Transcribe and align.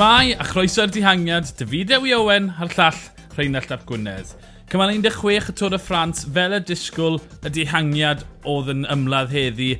Shmai 0.00 0.32
a 0.32 0.44
chroeso'r 0.48 0.88
dihangiad, 0.88 1.50
David 1.58 1.90
Ewi 1.92 2.14
Owen 2.16 2.46
a'r 2.56 2.70
llall 2.72 3.00
Rheinald 3.34 3.74
Ap 3.74 3.82
Gwynedd. 3.84 4.30
Cymal 4.72 4.94
16 4.96 5.50
y 5.52 5.54
Tôr 5.60 5.76
y 5.76 5.80
Ffrans, 5.82 6.22
fel 6.24 6.56
y 6.56 6.60
disgwyl 6.64 7.18
y 7.44 7.52
dihangiad 7.52 8.22
oedd 8.48 8.70
yn 8.72 8.86
ymladd 8.94 9.28
heddi. 9.36 9.74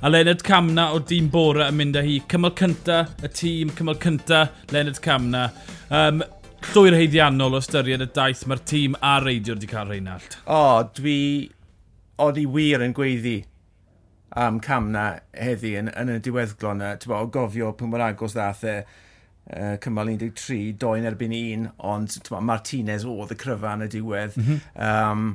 A 0.00 0.08
Leonard 0.08 0.40
Camna 0.48 0.86
o 0.96 1.02
dîm 1.12 1.28
Bora 1.28 1.68
yn 1.68 1.76
mynd 1.76 2.00
â 2.00 2.06
hi. 2.08 2.16
Cymal 2.24 2.56
cynta, 2.56 3.02
y 3.20 3.28
tîm, 3.28 3.76
cymal 3.76 4.00
cynta, 4.00 4.46
Leonard 4.72 5.04
Camna. 5.04 5.44
Um, 5.92 6.24
llwyr 6.70 6.96
heiddiannol 6.96 7.60
o 7.60 7.64
styried 7.68 8.08
y 8.08 8.10
daith 8.16 8.48
mae'r 8.48 8.64
tîm 8.72 8.96
a 9.04 9.18
reidiwr 9.28 9.60
wedi 9.60 9.72
cael 9.76 9.92
Rheinald. 9.92 10.40
O, 10.46 10.56
oh, 10.56 10.86
dwi... 10.96 11.18
Oedd 12.24 12.40
i 12.40 12.48
wir 12.48 12.80
yn 12.80 12.96
gweiddi 12.96 13.42
am 14.40 14.56
Camna 14.64 15.18
heddi 15.36 15.76
yn, 15.76 15.92
yn 15.92 16.16
y 16.16 16.22
diweddglo 16.24 16.72
yna. 16.78 16.94
Ti'n 16.96 17.12
o 17.12 17.26
gofio 17.28 17.76
pwy 17.76 17.92
mor 17.92 18.08
agos 18.08 18.40
ddath 18.40 18.64
e 18.64 18.80
uh, 19.54 19.74
cymal 19.82 20.12
13, 20.12 20.76
doen 20.80 21.06
erbyn 21.08 21.34
un, 21.36 21.68
ond 21.78 22.16
ma, 22.32 22.40
Martinez 22.52 23.06
oedd 23.08 23.34
y 23.34 23.38
cryfa 23.40 23.76
yn 23.76 23.86
y 23.86 23.92
diwedd. 23.96 24.40
Mm 24.40 24.48
-hmm. 24.48 24.64
um, 24.88 25.28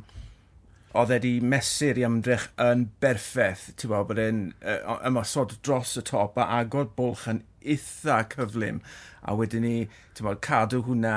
oedd 0.92 1.14
wedi 1.14 1.38
mesur 1.54 2.00
i 2.00 2.04
ymdrech 2.04 2.50
yn 2.60 2.90
berffaith, 3.04 3.70
ti'n 3.80 3.94
bod, 3.94 4.10
bod 4.10 4.20
e'n 4.20 4.42
uh, 4.60 4.98
ymosod 5.08 5.56
dros 5.64 5.96
y 6.00 6.04
top 6.08 6.40
a 6.42 6.50
agor 6.58 6.90
bwlch 6.98 7.30
yn 7.32 7.42
eitha 7.62 8.22
cyflym, 8.34 8.82
a 9.22 9.36
wedyn 9.38 9.64
ni, 9.66 9.76
ti'n 10.18 10.28
bod, 10.28 10.42
cadw 10.44 10.82
hwnna, 10.88 11.16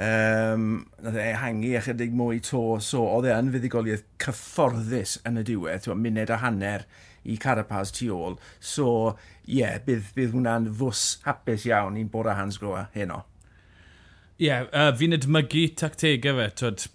um, 0.00 0.68
nath 1.04 1.20
e 1.20 1.30
hangi 1.42 1.74
ychydig 1.78 2.14
mwy 2.16 2.40
to, 2.48 2.62
so 2.80 3.04
oedd 3.10 3.28
e 3.28 3.34
yn 3.36 3.52
fuddigoliaeth 3.54 4.06
cyfforddus 4.24 5.18
yn 5.28 5.42
y 5.42 5.46
diwedd, 5.50 5.84
ti'n 5.84 5.94
bod, 5.94 6.04
muned 6.06 6.32
a 6.32 6.40
hanner, 6.40 6.88
i 7.24 7.36
Carapaz 7.40 7.92
tu 7.94 8.10
ôl. 8.14 8.36
So, 8.60 9.16
ie, 9.46 9.60
yeah, 9.60 9.78
bydd, 9.86 10.10
bydd 10.16 10.34
hwnna'n 10.34 10.68
fws 10.78 11.04
hapus 11.24 11.66
iawn 11.70 11.98
i'n 12.00 12.10
bora 12.12 12.36
Hans 12.38 12.60
Groa 12.60 12.86
heno. 12.94 13.22
Ie, 14.38 14.48
yeah, 14.48 14.68
uh, 14.72 14.92
fi'n 14.98 15.16
edmygu 15.16 15.66
tactegau 15.80 16.40
fe, 16.40 16.48
twyd, 16.60 16.86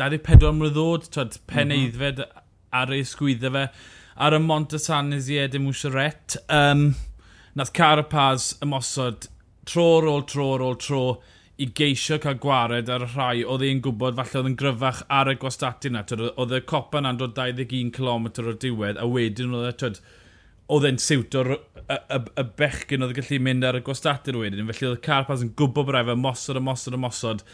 24 0.00 0.52
mlynedd 0.56 0.76
ddod, 0.76 1.06
twyd, 1.14 1.38
pen 1.50 1.72
mm 1.72 1.92
-hmm. 1.94 2.26
ar 2.72 2.92
ei 2.92 3.04
sgwyddo 3.04 3.52
fe, 3.52 3.68
ar 4.16 4.36
y 4.36 4.42
Monte 4.42 4.78
San 4.78 5.12
Izied 5.12 5.54
y 5.54 5.62
Mwsiaret. 5.62 6.36
Um, 6.48 6.94
nath 7.54 7.72
Carapaz 7.72 8.54
ymosod 8.62 9.30
tro 9.64 9.86
ar 9.98 10.10
ôl 10.12 10.26
tro 10.28 10.52
ar 10.54 10.62
ôl 10.66 10.76
tro, 10.76 11.02
tro 11.16 11.35
i 11.56 11.66
geisio 11.78 12.18
cael 12.20 12.36
gwared 12.40 12.90
ar 12.92 13.06
y 13.06 13.08
rhai 13.08 13.44
oedd 13.48 13.64
e'n 13.64 13.78
gwybod 13.84 14.16
falle 14.18 14.40
oedd 14.40 14.48
yn 14.50 14.56
gryfach 14.60 14.98
ar 15.18 15.30
y 15.32 15.36
gwastatu 15.40 15.88
yna. 15.88 16.02
Oedd 16.28 16.52
y 16.52 16.60
copa 16.68 17.00
yna'n 17.00 17.20
dod 17.20 17.32
21 17.38 17.92
km 17.96 18.26
o'r 18.28 18.58
diwedd 18.60 19.00
a 19.00 19.06
wedyn 19.08 19.54
oedd 19.56 19.70
e, 19.70 19.76
twyd, 19.80 20.00
oedd 20.76 20.88
e'n 20.90 21.00
siwt 21.00 21.38
o'r 21.40 21.54
y, 21.54 21.56
y, 21.96 22.18
y 22.42 22.44
bechgyn 22.58 23.06
oedd 23.06 23.14
yn 23.14 23.18
gallu 23.20 23.38
mynd 23.46 23.64
ar 23.64 23.78
y 23.80 23.82
gwastatyn 23.86 24.36
wedyn. 24.42 24.68
Felly 24.68 24.90
oedd 24.90 24.98
y 24.98 25.06
Carpas 25.06 25.46
yn 25.46 25.54
gwybod 25.56 25.88
bod 25.88 25.96
rai 25.96 26.18
mosod 26.20 26.60
a 26.60 26.64
mosod 26.66 26.98
a 26.98 27.00
mosod. 27.00 27.46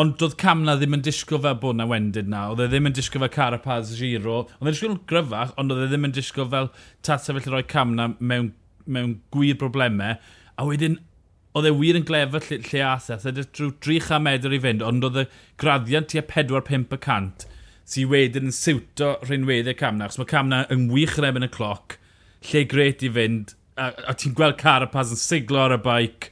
Ond 0.00 0.16
doedd 0.22 0.38
Camna 0.40 0.78
ddim 0.78 0.96
yn 0.96 1.04
disgo 1.04 1.40
fel 1.42 1.60
bod 1.60 1.76
na 1.76 1.88
wendid 1.90 2.30
na. 2.30 2.46
Oedd 2.54 2.64
e 2.64 2.70
ddim 2.70 2.88
yn 2.88 2.96
disgo 2.96 3.20
fel 3.20 3.32
Carapaz 3.34 3.92
Giro. 3.98 4.44
Oedd 4.60 4.70
e'n 4.70 4.76
disgwyl 4.76 4.98
gryfach, 5.10 5.52
ond 5.60 5.74
oedd 5.74 5.84
e 5.84 5.90
ddim 5.90 6.08
yn 6.08 6.16
disgo 6.16 6.48
fel 6.48 6.72
tata 7.04 7.34
felly 7.34 7.52
roi 7.52 7.64
Camna 7.68 8.12
mewn, 8.18 8.52
mewn 8.86 9.16
gwir 9.34 9.58
broblemau. 9.60 10.16
A 10.56 10.68
wedyn 10.68 11.00
oedd 11.58 11.66
e 11.66 11.72
wir 11.74 11.98
yn 11.98 12.06
glefyd 12.06 12.50
lle, 12.50 12.60
lle 12.70 12.82
athau. 12.86 13.18
Oedd 13.18 13.40
e 13.42 13.46
drwy 13.46 13.70
300 13.86 14.24
medr 14.26 14.54
i 14.54 14.60
fynd, 14.62 14.84
ond 14.86 15.06
oedd 15.08 15.22
y 15.24 15.26
graddiant 15.60 16.12
tua 16.12 16.26
4-5% 16.30 17.48
sydd 17.90 18.10
wedyn 18.10 18.50
yn 18.50 18.54
siwto 18.54 19.14
rhinweddau 19.24 19.74
Camna. 19.78 20.06
achos 20.06 20.20
mae 20.20 20.30
Camna 20.30 20.60
yn 20.70 20.88
wych 20.92 21.16
yn 21.18 21.26
ebyn 21.26 21.46
y 21.46 21.50
cloc, 21.50 21.96
lle 22.50 22.62
gret 22.70 23.02
i 23.02 23.10
fynd, 23.16 23.54
a, 23.74 23.90
a 24.06 24.14
ti'n 24.14 24.36
gweld 24.38 24.60
Carapaz 24.60 25.10
yn 25.14 25.20
siglo 25.20 25.64
ar 25.64 25.74
y 25.74 25.80
baic, 25.82 26.30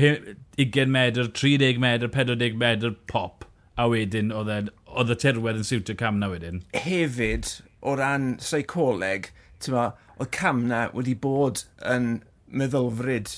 20 0.00 0.90
medr, 0.90 1.28
30 1.28 1.82
medr, 1.82 2.08
40 2.10 2.56
medr 2.60 2.94
pop. 3.10 3.44
A 3.76 3.88
wedyn 3.90 4.30
oedd 4.30 5.10
y 5.10 5.16
terwedd 5.18 5.58
yn 5.60 5.66
siwtio 5.66 5.96
Camna 5.98 6.28
wedyn. 6.30 6.62
Hefyd, 6.78 7.50
o 7.82 7.96
ran 7.98 8.36
seicoleg, 8.42 9.32
oedd 9.68 10.30
Camna 10.34 10.86
wedi 10.94 11.16
bod 11.18 11.66
yn 11.90 12.22
meddylfryd 12.54 13.32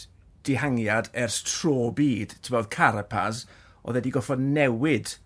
dihangiad 0.46 1.10
ers 1.14 1.42
tro 1.46 1.90
byd. 1.96 2.36
Ti'n 2.40 2.56
bod, 2.56 2.70
Carapaz, 2.74 3.44
oedd 3.84 4.00
wedi 4.00 4.14
goffod 4.14 4.42
newid 4.42 5.16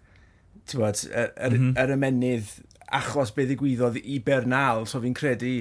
bod, 0.71 1.05
yr, 1.11 1.31
mhm. 1.31 1.47
yr, 1.47 1.55
mm 1.55 1.63
-hmm. 1.63 1.79
yr 1.83 1.95
ymenydd 1.97 2.51
achos 3.01 3.33
beth 3.35 3.49
ddigwyddodd 3.51 4.01
i 4.03 4.19
Bernal, 4.27 4.85
so 4.87 5.01
fi'n 5.03 5.17
credu 5.17 5.55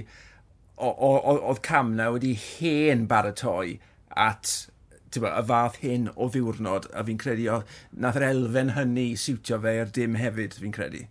oedd 0.80 1.62
camna 1.66 2.10
wedi 2.14 2.34
hen 2.40 3.06
baratoi 3.08 3.80
at 4.16 4.70
bod, 5.18 5.32
y 5.34 5.44
fath 5.50 5.80
hyn 5.84 6.10
o 6.16 6.30
ddiwrnod, 6.30 6.90
a 6.94 7.04
fi'n 7.06 7.22
credu 7.22 7.48
o, 7.54 7.62
nath 7.92 8.20
yr 8.20 8.28
elfen 8.30 8.76
hynny 8.78 9.10
siwtio 9.18 9.60
fe 9.64 9.76
i'r 9.82 9.94
dim 9.96 10.18
hefyd, 10.20 10.58
fi'n 10.62 10.76
credu. 10.76 11.06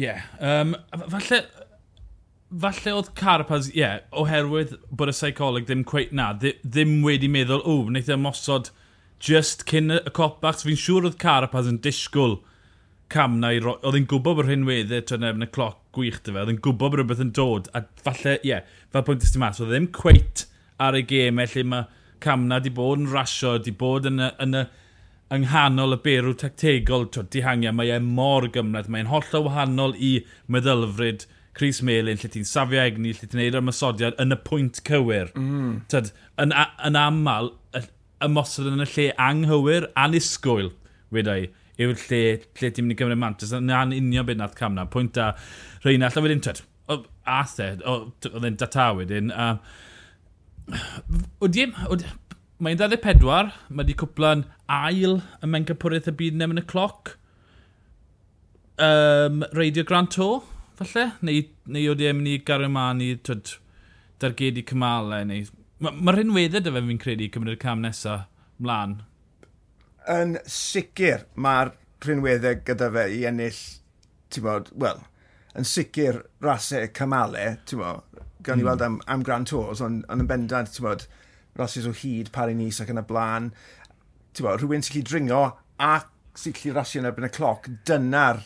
Ie, 0.00 0.06
yeah, 0.06 0.28
um, 0.40 0.76
falle 1.12 1.42
falle 2.50 2.94
oedd 2.96 3.10
Carapaz, 3.18 3.70
ie, 3.70 3.78
yeah, 3.78 3.98
oherwydd 4.10 4.74
bod 4.90 5.12
y 5.12 5.14
seicoleg 5.14 5.68
ddim 5.68 5.84
cweith 5.86 6.14
na, 6.16 6.32
ddim 6.34 6.96
wedi 7.06 7.30
meddwl, 7.30 7.62
o, 7.62 7.76
wneud 7.86 8.10
e 8.10 8.18
mosod 8.18 8.72
just 9.22 9.66
cyn 9.70 9.94
y 9.94 10.00
copach, 10.16 10.58
so 10.58 10.68
Fi'n 10.68 10.80
siŵr 10.80 11.10
oedd 11.10 11.20
Carapaz 11.20 11.68
yn 11.70 11.78
disgwyl 11.84 12.40
cam 13.10 13.38
na 13.42 13.52
i 13.54 13.62
roi, 13.62 13.76
oedd 13.84 13.98
hi'n 13.98 14.10
gwybod 14.10 14.40
bod 14.40 14.50
hyn 14.50 14.66
wedi 14.66 14.98
e 14.98 15.06
tron 15.06 15.26
efn 15.26 15.46
y 15.46 15.50
cloc 15.54 15.78
gwych 15.94 16.20
dy 16.24 16.34
fe, 16.34 16.42
oedd 16.42 16.52
hi'n 16.52 16.60
gwybod 16.64 16.94
bod 16.94 17.00
rhywbeth 17.00 17.24
yn 17.24 17.32
dod, 17.38 17.70
a 17.74 17.84
falle, 18.02 18.36
ie, 18.40 18.52
yeah, 18.52 18.76
fel 18.94 19.06
pwynt 19.06 19.26
ysdi 19.26 19.42
mas, 19.42 19.62
oedd 19.62 19.70
e 19.70 19.76
ddim 19.76 19.90
cweith 19.94 20.46
ar 20.82 20.98
y 20.98 21.02
gem, 21.06 21.42
lle 21.54 21.66
mae 21.70 21.88
cam 22.22 22.46
na 22.50 22.60
di 22.62 22.72
bod 22.74 23.00
yn 23.00 23.10
rasio, 23.10 23.56
di 23.62 23.74
bod 23.74 24.08
yn 24.10 24.22
y, 24.22 24.30
yn 24.42 24.62
y 24.62 24.68
yng 25.34 25.44
nghanol 25.46 25.94
y 25.94 26.00
berw 26.02 26.34
tactegol, 26.38 27.06
dihangiau, 27.30 27.74
mae 27.78 27.92
e 27.94 27.98
mor 28.02 28.48
gymleth, 28.50 28.90
mae'n 28.90 29.10
o 29.10 29.44
wahanol 29.46 29.94
i 29.94 30.16
meddylfryd, 30.50 31.26
Chris 31.58 31.80
Melin, 31.82 32.18
lle 32.20 32.30
ti'n 32.30 32.46
safio 32.46 32.80
egni, 32.82 33.14
lle 33.14 33.26
ti'n 33.26 33.40
neud 33.40 33.56
yr 33.56 33.62
ymysodiad 33.64 34.18
yn 34.22 34.36
y 34.36 34.38
pwynt 34.46 34.82
cywir. 34.86 35.32
Mm. 35.38 35.80
Tyd, 35.90 36.12
yn, 36.42 36.54
yn 36.86 36.98
aml, 36.98 37.52
ymosod 38.24 38.70
yn 38.70 38.84
y 38.84 38.88
lle 38.92 39.08
anghywir, 39.26 39.88
anusgwyl, 39.98 40.70
wedi 41.14 41.36
i, 41.44 41.50
yw'r 41.80 42.00
lle, 42.06 42.22
lle 42.60 42.70
ti'n 42.70 42.86
mynd 42.86 42.94
i 42.94 42.98
gymryd 43.00 43.20
mantis. 43.20 43.54
Na'n 43.56 43.94
union 43.96 44.26
beth 44.28 44.38
nath 44.40 44.56
camna. 44.58 44.86
Pwynt 44.90 45.18
a 45.20 45.32
Rheina, 45.84 46.10
a 46.12 46.24
wedyn, 46.24 46.42
tyd, 46.44 46.62
a 46.90 47.42
the, 47.56 47.70
oedd 47.86 48.46
e'n 48.46 48.58
data 48.60 48.90
wedyn. 48.98 49.32
A, 49.32 49.54
Oeddi, 51.42 51.66
mae'n 52.60 52.78
24, 52.78 53.50
mae 53.70 53.82
wedi 53.82 53.96
cwpla'n 53.98 54.44
ail 54.70 55.18
y 55.40 55.48
mewn 55.50 55.66
cypwraeth 55.68 56.10
y 56.12 56.16
byd 56.20 56.38
nefn 56.38 56.60
y 56.60 56.66
cloc. 56.70 57.16
Um, 58.80 59.42
Radio 59.56 59.84
Grand 59.84 60.12
Tour, 60.12 60.44
falle? 60.80 61.06
Neu, 61.26 61.42
neu 61.66 61.92
oedd 61.92 62.04
e'n 62.04 62.18
mynd 62.18 62.32
i 62.32 62.38
gario 62.46 62.70
man 62.72 63.02
i 63.04 63.12
twyd, 63.26 63.54
dargedu 64.22 64.64
cymalau? 64.68 65.26
Neu... 65.28 65.46
Mae'r 65.80 66.00
ma 66.04 66.14
rhinweddau 66.14 66.64
dy 66.64 66.72
fe 66.74 66.82
fi'n 66.88 67.00
credu 67.00 67.28
cymryd 67.34 67.56
y 67.56 67.60
cam 67.60 67.84
nesaf 67.84 68.26
mlaen. 68.60 68.98
Yn 70.12 70.36
sicr 70.48 71.24
mae'r 71.40 71.72
rhinweddau 72.04 72.60
gyda 72.68 72.90
fe 72.96 73.06
i 73.16 73.24
ennill, 73.28 73.62
ti'n 74.32 74.44
bod, 74.44 74.68
wel, 74.84 75.00
yn 75.56 75.68
sicr 75.68 76.22
rasau 76.44 76.90
cymalau, 76.96 77.56
ti'n 77.68 77.80
bod, 77.80 78.22
gan 78.44 78.58
mm. 78.58 78.62
i 78.62 78.68
weld 78.68 78.84
am, 78.84 79.00
am 79.08 79.24
Grand 79.26 79.48
Tours, 79.50 79.82
ond 79.84 80.04
on 80.12 80.24
yn 80.24 80.28
bendant, 80.30 80.72
ti'n 80.74 80.88
bod, 80.88 81.06
rasys 81.60 81.88
o 81.88 81.92
hyd, 81.96 82.30
pari 82.34 82.56
nis 82.56 82.80
ac 82.82 82.92
yn 82.92 83.00
y 83.00 83.06
blaen. 83.08 83.50
Ti'n 84.32 84.46
bod, 84.46 84.60
rhywun 84.60 84.84
sy'n 84.86 84.98
lli 84.98 85.04
dringo 85.08 85.42
ac 85.80 86.08
sy'n 86.38 86.56
lli 86.60 86.72
rasio 86.76 87.02
yn 87.02 87.10
erbyn 87.10 87.28
y 87.28 87.32
cloc, 87.34 87.68
dyna'r 87.88 88.44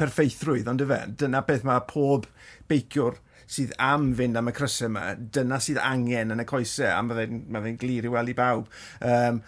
perffeithrwydd, 0.00 0.70
ond 0.72 0.86
fe, 0.88 1.02
dyna 1.20 1.44
beth 1.46 1.66
mae 1.68 1.84
pob 1.90 2.26
beiciwr 2.70 3.20
sydd 3.50 3.72
am 3.82 4.12
fynd 4.18 4.38
am 4.38 4.50
y 4.50 4.54
crysau 4.54 4.90
yma, 4.90 5.06
dyna 5.34 5.58
sydd 5.62 5.80
angen 5.82 6.34
yn 6.34 6.42
y 6.42 6.46
coesau, 6.46 6.92
a 6.94 7.00
mae 7.02 7.64
fe'n 7.64 7.80
glir 7.80 8.06
i 8.06 8.12
weld 8.12 8.30
i 8.30 8.36
bawb. 8.38 8.68
Um, 9.02 9.40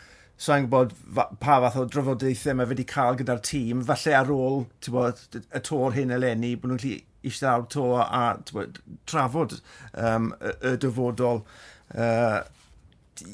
so 0.42 0.56
i'n 0.56 0.66
gwybod 0.66 0.94
pa 1.42 1.60
fath 1.62 1.78
o 1.78 1.84
drafodaethau 1.86 2.56
mae 2.58 2.66
fe 2.66 2.74
wedi 2.74 2.86
cael 2.90 3.18
gyda'r 3.20 3.42
tîm, 3.46 3.84
falle 3.86 4.16
ar 4.18 4.32
ôl 4.34 4.64
bod, 4.90 5.22
y 5.38 5.62
tor 5.68 5.94
hyn 5.94 6.14
eleni, 6.16 6.56
bod 6.56 6.72
nhw'n 6.72 6.82
gallu 6.82 6.98
eistedd 7.22 7.50
ar 7.52 7.68
to 7.70 7.84
a 8.00 8.24
bod, 8.50 8.80
trafod 9.06 9.60
um, 9.94 10.32
y, 10.40 10.56
y 10.72 10.74
dyfodol. 10.82 11.44
Ie, 11.94 12.02
uh, 12.02 12.42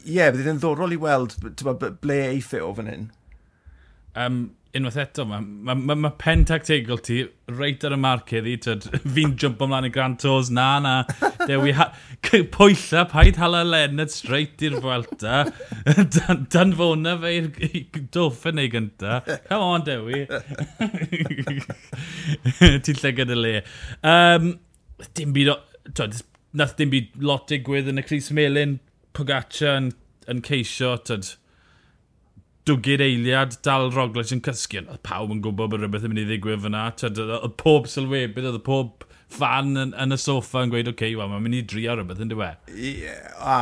yeah, 0.04 0.28
bydd 0.34 0.52
yn 0.52 0.60
ddorol 0.60 0.92
i 0.92 1.00
weld 1.00 1.38
bod, 1.40 1.88
ble 2.02 2.20
eithaf 2.26 2.66
o 2.66 2.74
fan 2.76 2.92
hyn. 2.92 3.08
Um, 4.18 4.42
unwaith 4.76 4.98
eto, 5.00 5.24
mae 5.24 5.40
ma, 5.40 5.74
ma, 5.74 5.94
ma 5.96 6.10
pen 6.20 6.42
tactegol 6.48 7.00
ti 7.04 7.22
reit 7.56 7.84
ar 7.88 7.94
y 7.96 7.98
marcedd 8.00 8.48
i, 8.50 8.56
fi'n 9.16 9.32
jump 9.40 9.62
ymlaen 9.64 9.88
i 9.88 9.90
Grand 9.94 10.18
Tours, 10.20 10.50
na, 10.52 10.66
na, 10.84 10.94
dewi, 11.48 11.72
ha, 11.78 11.86
pwylla, 12.28 13.06
paid 13.08 13.40
hala 13.40 13.62
Leonard 13.64 14.12
straight 14.12 14.60
i'r 14.66 14.76
fwelta, 14.84 15.46
dan, 16.18 16.44
dan 16.52 16.74
fona 16.76 17.16
fe 17.22 17.30
i'r 17.38 17.48
doffen 18.14 18.60
ei 18.60 18.68
gynta, 18.72 19.22
come 19.48 19.70
on, 19.72 19.86
dewi. 19.88 20.26
Ti'n 22.84 23.00
lle 23.00 23.14
gyda 23.16 23.36
le. 23.38 23.54
Um, 24.04 24.52
dim 25.16 25.32
byd, 25.36 25.54
twyd, 25.94 26.20
nath 26.60 26.76
dim 26.76 26.92
byd 26.92 27.16
lot 27.24 27.48
digwydd 27.48 27.88
yn 27.94 28.02
y 28.02 28.04
Cris 28.04 28.28
Melin, 28.36 28.80
Pogaccia 29.16 29.78
yn, 29.80 29.94
yn 30.28 30.44
ceisio, 30.44 30.98
twyd, 31.08 31.32
dwgyd 32.68 33.02
eiliad, 33.04 33.58
dal 33.66 33.90
Roglic 33.94 34.32
yn 34.34 34.42
cysgu. 34.44 34.84
Oedd 34.84 35.02
pawb 35.06 35.34
yn 35.34 35.42
gwybod 35.44 35.72
bod 35.72 35.82
rhywbeth 35.82 36.06
yn 36.06 36.14
mynd 36.14 36.22
i 36.22 36.26
ddigwydd 36.28 36.64
fyna. 36.66 36.86
Oedd 37.08 37.54
pob 37.60 37.88
sylwebydd, 37.90 38.48
oedd 38.52 38.62
pob 38.66 39.06
fan 39.32 39.74
yn, 39.76 39.92
yn, 39.92 40.14
y 40.14 40.18
soffa 40.20 40.64
yn 40.64 40.72
gweud, 40.72 40.88
oce, 40.88 40.96
okay, 40.96 41.16
well, 41.18 41.28
mae'n 41.32 41.44
mynd 41.44 41.58
i 41.58 41.64
drio 41.68 41.96
rhywbeth 41.96 42.22
yn 42.24 42.32
dywe. 42.32 42.52
Yeah, 42.72 43.32
a, 43.40 43.56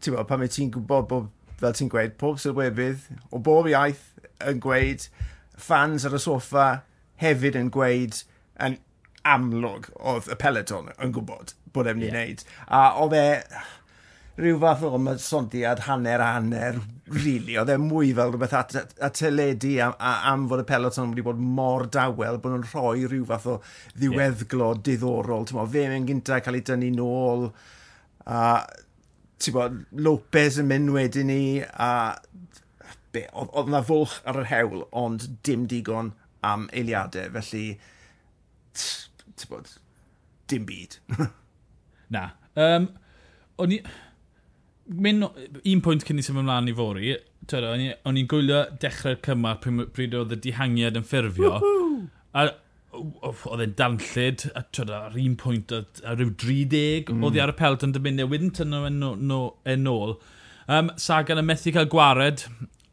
ti'n 0.00 0.14
gwybod, 0.14 0.28
pan 0.30 0.40
mae 0.40 0.52
ti'n 0.52 0.70
gwybod 0.76 1.08
bod, 1.10 1.28
fel 1.60 1.76
ti'n 1.76 1.90
gweud, 1.92 2.16
pob 2.20 2.40
sylwebydd 2.40 3.08
o 3.36 3.40
bob 3.44 3.68
iaith 3.68 4.06
yn 4.48 4.62
gweud, 4.64 5.04
fans 5.60 6.06
ar 6.08 6.16
y 6.16 6.22
soffa 6.22 6.68
hefyd 7.20 7.58
yn 7.60 7.68
gweud, 7.74 8.22
yn 8.64 8.78
amlwg 9.28 9.90
oedd 10.00 10.30
y 10.32 10.36
peleton 10.40 10.88
yn 10.96 11.12
gwybod 11.12 11.52
bod 11.74 11.90
e'n 11.90 11.98
mynd 12.00 12.06
i 12.06 12.08
yeah. 12.08 12.24
wneud. 12.24 12.44
A 12.72 12.80
oedd 13.02 13.16
e, 13.18 13.26
rhyw 14.40 14.58
fath 14.62 14.82
o 14.86 14.94
ymysondiad 14.96 15.84
hanner 15.86 16.22
a 16.24 16.32
hanner, 16.36 16.78
really, 17.10 17.56
oedd 17.60 17.72
e 17.74 17.76
mwy 17.80 18.12
fel 18.16 18.32
rhywbeth 18.32 18.54
at, 18.56 18.76
at, 18.80 19.16
teledu 19.18 19.74
am, 19.84 19.96
am 20.00 20.46
fod 20.50 20.62
y 20.62 20.66
peloton 20.68 21.12
wedi 21.12 21.24
bod 21.26 21.40
mor 21.42 21.86
dawel, 21.92 22.38
bod 22.40 22.54
nhw'n 22.54 22.68
rhoi 22.70 23.04
rhyw 23.04 23.26
fath 23.28 23.48
o 23.50 23.56
ddiweddglo 23.96 24.70
yeah. 24.72 24.82
diddorol. 24.88 25.46
Mo, 25.56 25.66
fe 25.74 25.86
mewn 25.90 26.08
gynta 26.08 26.40
cael 26.44 26.60
ei 26.60 26.64
dynnu 26.70 26.92
nôl, 26.96 27.48
a 28.30 28.40
bod, 29.52 29.78
Lopez 30.06 30.60
yn 30.62 30.70
mynd 30.70 30.94
wedyn 30.94 31.30
ni, 31.32 31.42
a 31.60 31.90
be, 33.12 33.26
oedd 33.34 33.70
yna 33.70 33.82
fwlch 33.86 34.20
ar 34.28 34.40
yr 34.42 34.50
hewl, 34.52 34.84
ond 34.96 35.26
dim 35.46 35.66
digon 35.70 36.14
am 36.46 36.68
eiliadau, 36.76 37.32
felly, 37.36 37.64
ti'n 38.80 39.50
bod, 39.50 39.74
dim 40.50 40.68
byd. 40.68 41.00
Na. 42.14 42.30
Um, 42.58 42.92
o'n 43.60 43.76
i 43.76 43.82
mynd 44.90 45.26
un 45.30 45.84
pwynt 45.84 46.06
cyn 46.06 46.18
i 46.18 46.24
symud 46.26 46.44
ymlaen 46.44 46.70
i 46.70 46.74
fori, 46.76 47.14
o'n 47.54 48.18
i'n 48.18 48.30
gwylio 48.30 48.64
dechrau'r 48.82 49.20
cymar 49.26 49.60
pryd 49.62 50.16
oedd 50.18 50.34
y 50.34 50.40
dihangiad 50.48 50.98
yn 50.98 51.06
ffurfio. 51.06 51.54
A 52.34 52.50
oedd 52.90 53.62
e'n 53.62 53.74
danllid, 53.78 54.44
a 54.58 54.64
twyd 54.74 54.90
ar 54.94 55.16
un 55.18 55.36
pwynt, 55.38 55.72
a 55.74 56.14
rhyw 56.16 56.32
30, 56.42 57.10
mm. 57.12 57.24
oedd 57.26 57.38
e 57.38 57.42
ar 57.44 57.52
y 57.52 57.56
pelt 57.58 57.86
yn 57.86 57.94
dymunud, 57.94 58.30
wedyn 58.32 58.52
tynnu 58.56 58.82
e'n 58.88 58.98
no, 59.00 59.12
no, 59.14 59.40
ôl. 59.92 60.16
Um, 60.70 60.90
Sagan 61.00 61.40
yn 61.40 61.46
methu 61.46 61.72
cael 61.74 61.88
gwared 61.90 62.44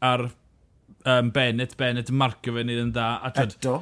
ar 0.04 0.28
um, 0.28 1.32
Bennett, 1.34 1.76
Bennett 1.80 2.12
yn 2.12 2.18
marcio 2.20 2.54
fe 2.54 2.64
nid 2.66 2.82
yn 2.82 2.92
dda. 2.94 3.08
A, 3.26 3.32
twyd, 3.34 3.56
eto. 3.58 3.78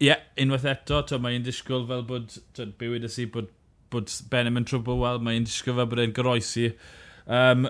Ie, 0.00 0.10
yeah, 0.10 0.22
unwaith 0.40 0.68
eto, 0.68 1.02
mae'n 1.20 1.44
disgwyl 1.46 1.88
fel 1.88 2.04
bod, 2.08 2.36
twyd, 2.56 2.76
bywyd 2.80 3.08
y 3.08 3.12
si, 3.12 3.26
bod, 3.32 3.48
bod 3.92 4.12
Bennett 4.32 4.60
yn 4.60 4.68
trwbl, 4.68 5.00
wel, 5.00 5.22
mae'n 5.24 5.48
disgwyl 5.48 5.80
fel 5.80 5.90
bod 5.92 6.04
e'n 6.04 6.16
goroesi. 6.16 6.68
Um, 7.30 7.68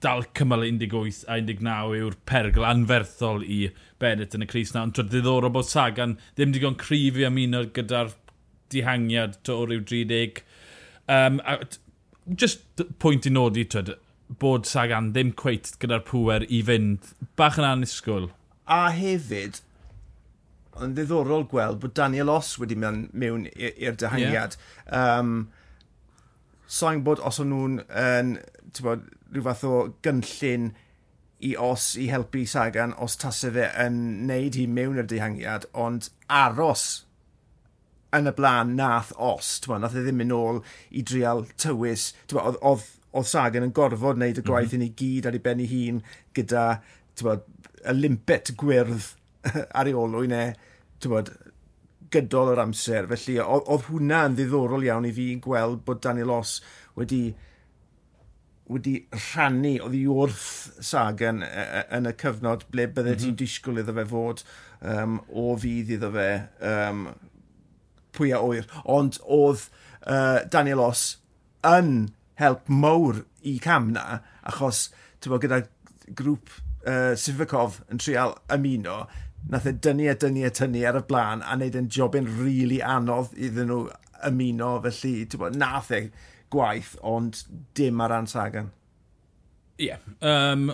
dal 0.00 0.24
cymal 0.36 0.64
18 0.64 1.24
a 1.28 1.38
19 1.40 1.96
yw'r 1.98 2.14
pergl 2.28 2.64
anferthol 2.64 3.42
i 3.44 3.58
Bennett 4.00 4.36
yn 4.36 4.44
y 4.46 4.48
Cris 4.48 4.72
na. 4.74 4.84
Ond 4.86 4.96
trwy 4.96 5.10
ddiddorol 5.10 5.52
bod 5.52 5.68
Sagan 5.68 6.16
ddim 6.36 6.54
digon 6.54 6.78
cryf 6.80 7.18
i 7.20 7.26
ymuno 7.28 7.64
gyda'r 7.76 8.14
dihangiad 8.72 9.36
to 9.44 9.58
o 9.60 9.66
ryw 9.68 9.82
30. 9.84 10.40
Um, 11.08 11.40
a, 11.44 11.58
just 12.40 12.64
pwynt 13.02 13.28
i 13.28 13.32
nodi, 13.34 13.66
twyd, 13.68 13.92
bod 14.40 14.68
Sagan 14.68 15.12
ddim 15.12 15.34
cweit 15.40 15.74
gyda'r 15.82 16.06
pŵer 16.08 16.46
i 16.48 16.62
fynd. 16.64 17.12
Bach 17.36 17.60
yn 17.60 17.68
anisgwyl. 17.68 18.30
A 18.64 18.86
hefyd, 18.96 19.60
yn 20.80 20.96
ddiddorol 20.96 21.44
gweld 21.50 21.82
bod 21.82 21.96
Daniel 21.98 22.32
Os 22.32 22.54
wedi 22.60 22.78
mynd 22.80 23.12
mewn 23.12 23.44
i'r 23.52 24.00
dyhangiad. 24.00 24.56
Yeah. 24.56 25.20
Um, 25.20 25.36
Sa'n 26.74 27.02
bod 27.04 27.20
os 27.20 27.36
o'n 27.42 27.50
nhw'n 27.52 27.74
bod, 28.82 29.06
rhyw 29.30 29.44
fath 29.46 29.64
o 29.68 29.74
gynllun 30.04 30.72
i 31.44 31.54
os 31.60 31.92
i 32.00 32.08
helpu 32.08 32.44
Sagan 32.48 32.94
os 33.06 33.16
tasau 33.20 33.52
fe 33.54 33.68
yn 33.84 33.98
neud 34.28 34.58
hi 34.58 34.66
mewn 34.70 35.00
i'r 35.02 35.08
dehangiad, 35.10 35.66
ond 35.86 36.08
aros 36.32 37.04
yn 38.14 38.30
y 38.30 38.34
blaen 38.36 38.76
nath 38.78 39.12
os, 39.18 39.56
bod, 39.66 39.82
nath 39.82 39.96
e 39.98 40.04
ddim 40.04 40.20
mynd 40.22 40.36
ôl 40.36 40.60
i 40.90 41.02
drial 41.06 41.44
tywys, 41.60 42.12
oedd, 42.32 42.60
oedd, 42.62 42.86
oedd 43.12 43.30
Sagan 43.30 43.66
yn 43.66 43.74
gorfod 43.76 44.20
wneud 44.20 44.38
y 44.38 44.44
mhm. 44.44 44.50
gwaith 44.50 44.72
mm 44.72 44.80
-hmm. 44.80 44.86
i 44.86 44.90
ei 44.90 44.98
gyd 45.00 45.28
ar 45.30 45.38
ei 45.38 45.44
ben 45.48 45.64
ei 45.64 45.70
hun 45.72 46.04
gyda, 46.38 46.68
bod, 47.22 47.44
y 47.84 47.96
limpet 47.98 48.54
gwyrdd 48.60 49.10
ar 49.78 49.90
ei 49.90 49.98
olwyn 49.98 50.34
e, 50.34 50.44
bod, 51.04 51.34
gydol 52.14 52.52
yr 52.54 52.62
amser. 52.62 53.08
Felly, 53.10 53.40
oedd 53.42 53.88
hwnna 53.88 54.24
yn 54.28 54.38
ddiddorol 54.38 54.86
iawn 54.86 55.08
i 55.08 55.12
fi 55.14 55.32
gweld 55.42 55.82
bod 55.86 56.02
Daniel 56.04 56.32
Os 56.36 56.60
wedi 56.98 57.34
wedi 58.70 58.94
rhannu, 59.12 59.74
oedd 59.84 59.96
i 59.98 60.04
wrth 60.08 60.84
Sagan 60.84 61.42
e, 61.44 61.50
e, 61.50 61.82
yn 61.98 62.08
y 62.08 62.14
cyfnod 62.20 62.64
ble 62.72 62.86
bydde 62.88 63.12
mm 63.12 63.16
-hmm. 63.16 63.24
ti'n 63.26 63.38
disgwyl 63.40 63.82
iddo 63.82 63.94
fe 63.98 64.06
fod 64.08 64.44
um, 64.80 65.18
o 65.28 65.52
fydd 65.60 65.92
iddo 65.98 66.10
fe 66.14 66.28
um, 66.72 67.06
pwy 68.16 68.32
a 68.32 68.40
oer. 68.44 68.68
Ond 68.84 69.20
oedd 69.24 69.68
uh, 70.06 70.44
Daniel 70.50 70.84
Os 70.84 71.04
yn 71.66 72.14
help 72.40 72.68
mowr 72.68 73.24
i 73.44 73.58
cam 73.62 73.92
na, 73.94 74.20
achos 74.48 74.88
bod, 75.24 75.42
gyda 75.44 75.62
grŵp 76.16 76.50
uh, 76.88 77.12
Sifakov 77.16 77.82
yn 77.92 78.00
trial 78.00 78.36
ymuno, 78.52 79.04
nath 79.48 79.68
e 79.68 79.74
dynnu 79.86 80.08
a 80.08 80.16
dynnu 80.16 80.44
a 80.48 80.52
tynnu 80.56 80.84
ar 80.88 81.00
y 81.00 81.04
blaen 81.08 81.44
a 81.44 81.56
wneud 81.56 81.76
yn 81.80 81.90
jobyn 81.92 82.28
rili 82.28 82.44
really 82.44 82.80
anodd 82.80 83.34
iddyn 83.36 83.68
nhw 83.68 83.82
ymuno, 84.28 84.76
felly 84.86 85.14
bod, 85.36 85.56
nath 85.60 85.92
e 85.92 86.06
gwaith, 86.54 86.94
ond 87.02 87.42
dim 87.76 88.02
ar 88.04 88.14
ran 88.14 88.30
Sagan. 88.30 88.70
Ie. 89.78 89.90
Yeah, 89.90 90.04
um, 90.22 90.68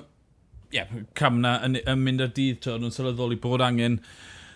yeah, 0.74 0.90
camna 1.18 1.56
yn, 1.66 1.78
yn 1.80 2.04
mynd 2.04 2.24
ar 2.26 2.34
dydd, 2.36 2.60
to, 2.66 2.76
nhw'n 2.78 2.94
sylweddoli 2.94 3.40
bod 3.40 3.64
angen 3.64 3.98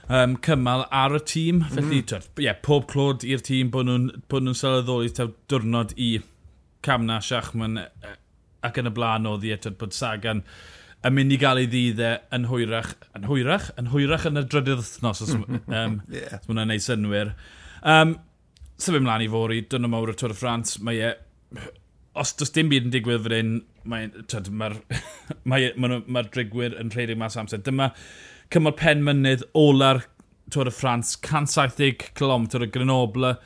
um, 0.09 0.37
cymal 0.45 0.85
ar 0.91 1.17
y 1.17 1.23
tîm. 1.25 1.63
Mm 1.63 1.65
-hmm. 1.65 1.81
Felly, 1.81 2.03
twed, 2.11 2.29
yeah, 2.45 2.61
pob 2.69 2.87
clod 2.91 3.25
i'r 3.27 3.43
tîm 3.45 3.73
bod 3.75 3.89
nhw'n 3.89 4.07
nhw, 4.13 4.45
nhw 4.45 4.57
sylweddoli 4.61 5.13
taw 5.17 5.33
diwrnod 5.51 5.97
i 5.97 6.13
camna, 6.85 7.21
Siachman 7.25 7.81
e, 7.81 8.15
ac 8.65 8.81
yn 8.81 8.91
y 8.91 8.95
blaen 8.97 9.29
oedd 9.29 9.45
i 9.49 9.55
eto 9.57 9.73
bod 9.81 9.97
Sagan 9.97 10.45
yn 11.05 11.13
mynd 11.13 11.35
i 11.35 11.39
gael 11.41 11.61
ei 11.61 11.69
ddiddau 11.69 12.17
e, 12.17 12.21
yn 12.37 12.47
hwyrach, 12.49 12.95
yn 13.17 13.27
hwyrach, 13.29 13.71
yn 13.81 13.91
hwyrach 13.93 14.29
yn 14.31 14.41
y 14.41 14.45
drydydd 14.49 14.81
wythnos, 14.81 15.21
os 15.25 15.35
um, 15.35 15.99
yeah. 16.15 16.39
hwnna'n 16.47 16.73
neud 16.73 16.85
synwyr. 16.85 17.35
Um, 17.85 18.17
sef 18.81 18.99
ymlaen 18.99 19.25
i 19.25 19.31
fori, 19.31 19.63
dyna 19.71 19.91
mawr 19.91 20.13
y 20.13 20.17
Tôr 20.19 20.35
y 20.35 20.39
Ffrans, 20.39 20.79
mae 20.85 21.01
e, 21.11 21.13
os 22.19 22.35
does 22.39 22.53
dim 22.55 22.71
byd 22.71 22.89
yn 22.89 22.95
digwydd 22.95 23.25
fod 23.25 23.37
un, 23.37 23.53
mae'r 23.91 24.49
mae, 24.51 24.81
mae, 25.51 25.71
mae, 25.79 26.01
mae 26.07 26.31
drigwyr 26.35 26.77
yn 26.81 26.93
rhedeg 26.95 27.21
mas 27.21 27.39
amser. 27.41 27.63
Dyma 27.65 27.93
cymal 28.55 28.77
pen 28.79 29.05
mynydd 29.07 29.47
ola'r 29.59 30.05
Tôr 30.53 30.69
y 30.69 30.75
Ffrans, 30.75 31.15
170 31.25 32.11
km 32.19 32.49
o 32.61 32.67
Grenoble 32.71 33.37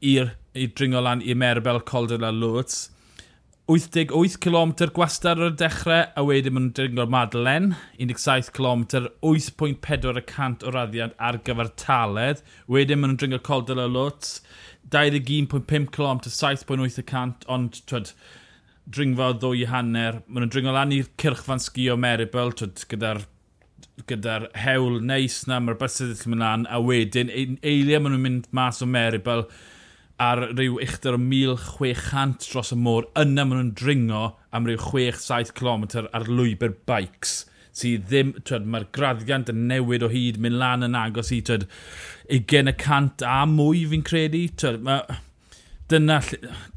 i'r 0.00 0.32
i 0.58 0.68
dringo 0.72 1.02
lan 1.04 1.20
i 1.22 1.34
Merbel, 1.38 1.82
Coldwell 1.86 2.24
a 2.24 2.32
Lwts. 2.34 2.86
88 3.68 4.38
km 4.40 4.70
gwastad 4.96 5.36
ar 5.36 5.50
y 5.50 5.56
dechrau, 5.60 6.06
a 6.16 6.22
wedyn 6.24 6.54
maen 6.56 6.70
nhw'n 6.70 6.76
dringo'r 6.78 7.10
Madeleine, 7.12 7.76
17 8.00 8.48
km, 8.56 8.86
8.4% 9.20 10.64
o 10.64 10.72
raddiad 10.72 11.12
ar 11.20 11.36
gyfer 11.44 11.68
taledd. 11.76 12.40
Wedyn 12.64 13.02
maen 13.02 13.12
nhw'n 13.12 13.20
dringo'r 13.20 13.42
Col 13.44 13.66
de 13.68 13.76
la 13.76 13.84
Lwtz, 13.92 14.38
21.5 14.96 15.92
km, 15.92 16.24
7.8%, 16.32 17.44
ond 17.52 17.82
twyd, 17.92 18.14
dringfa 18.88 19.34
o 19.34 19.36
ddwy 19.36 19.68
hanner. 19.68 20.22
Maen 20.24 20.46
nhw'n 20.46 20.54
dringo 20.56 20.72
lan 20.72 20.96
i'r 20.96 21.12
cyrchfan 21.20 21.60
sgio 21.60 22.00
Meribel, 22.00 22.56
twyd, 22.56 22.86
gyda'r 22.88 23.26
gyda'r 24.08 24.48
hewl 24.64 25.02
neis 25.04 25.42
na, 25.50 25.60
mae'r 25.60 25.76
bus 25.76 26.00
yn 26.06 26.16
mynd 26.24 26.40
lan, 26.40 26.64
a 26.72 26.80
wedyn 26.80 27.36
eiliau 27.36 28.00
maen 28.00 28.16
nhw'n 28.16 28.24
mynd 28.30 28.48
mas 28.56 28.80
o 28.80 28.88
Meribel, 28.88 29.44
ar 30.22 30.42
ryw 30.50 30.80
uchder 30.82 31.14
o 31.14 31.20
1600 31.22 32.48
dros 32.50 32.72
y 32.74 32.78
môr, 32.78 33.06
yna 33.18 33.44
maen 33.46 33.60
nhw'n 33.60 33.76
dringo 33.78 34.24
am 34.54 34.66
ryw 34.66 34.80
6-7 34.82 35.54
km 35.58 35.86
ar 36.10 36.26
lwybr 36.26 36.74
bikes 36.88 37.44
sydd 37.78 38.08
ddim, 38.10 38.34
twed, 38.46 38.66
mae'r 38.66 38.88
graddiant 38.94 39.50
yn 39.52 39.66
newid 39.70 40.02
o 40.02 40.10
hyd, 40.10 40.40
mynd 40.42 40.58
lan 40.58 40.86
yn 40.86 40.98
agos 40.98 41.30
i, 41.34 41.40
twed, 41.46 41.68
20 42.28 43.24
a 43.28 43.38
mwy 43.48 43.84
fi'n 43.92 44.04
credu. 44.06 44.44
Twed, 44.58 44.80
mae, 44.84 45.18
dyna, 45.92 46.20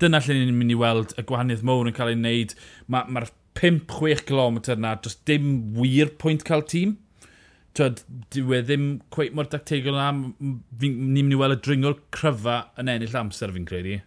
dyna 0.01 0.21
lle 0.23 0.37
ni'n 0.37 0.57
mynd 0.57 0.75
i 0.75 0.79
weld 0.79 1.15
y 1.17 1.25
gwahaniaeth 1.27 1.65
mowr 1.67 1.89
yn 1.89 1.97
cael 1.97 2.13
ei 2.13 2.19
wneud. 2.19 2.57
Mae'r 2.91 3.09
ma, 3.15 3.25
5-6 3.57 4.25
km 4.29 4.61
yna, 4.77 4.95
dros 5.01 5.17
dim 5.27 5.47
wir 5.77 6.13
pwynt 6.21 6.45
cael 6.47 6.63
tîm 6.73 6.95
twyd, 7.77 8.01
dyw 8.33 8.55
e 8.57 8.61
ddim 8.65 8.87
cweith 9.13 9.35
mor 9.37 9.47
dactegol 9.51 9.95
na, 9.95 10.09
ni'n 10.11 10.97
mynd 11.15 11.35
i 11.35 11.39
weld 11.39 11.57
y 11.57 11.61
dringol 11.65 11.97
cryfa 12.13 12.57
yn 12.81 12.91
ennill 12.91 13.17
amser 13.21 13.53
fi'n 13.55 13.67
credu. 13.69 13.99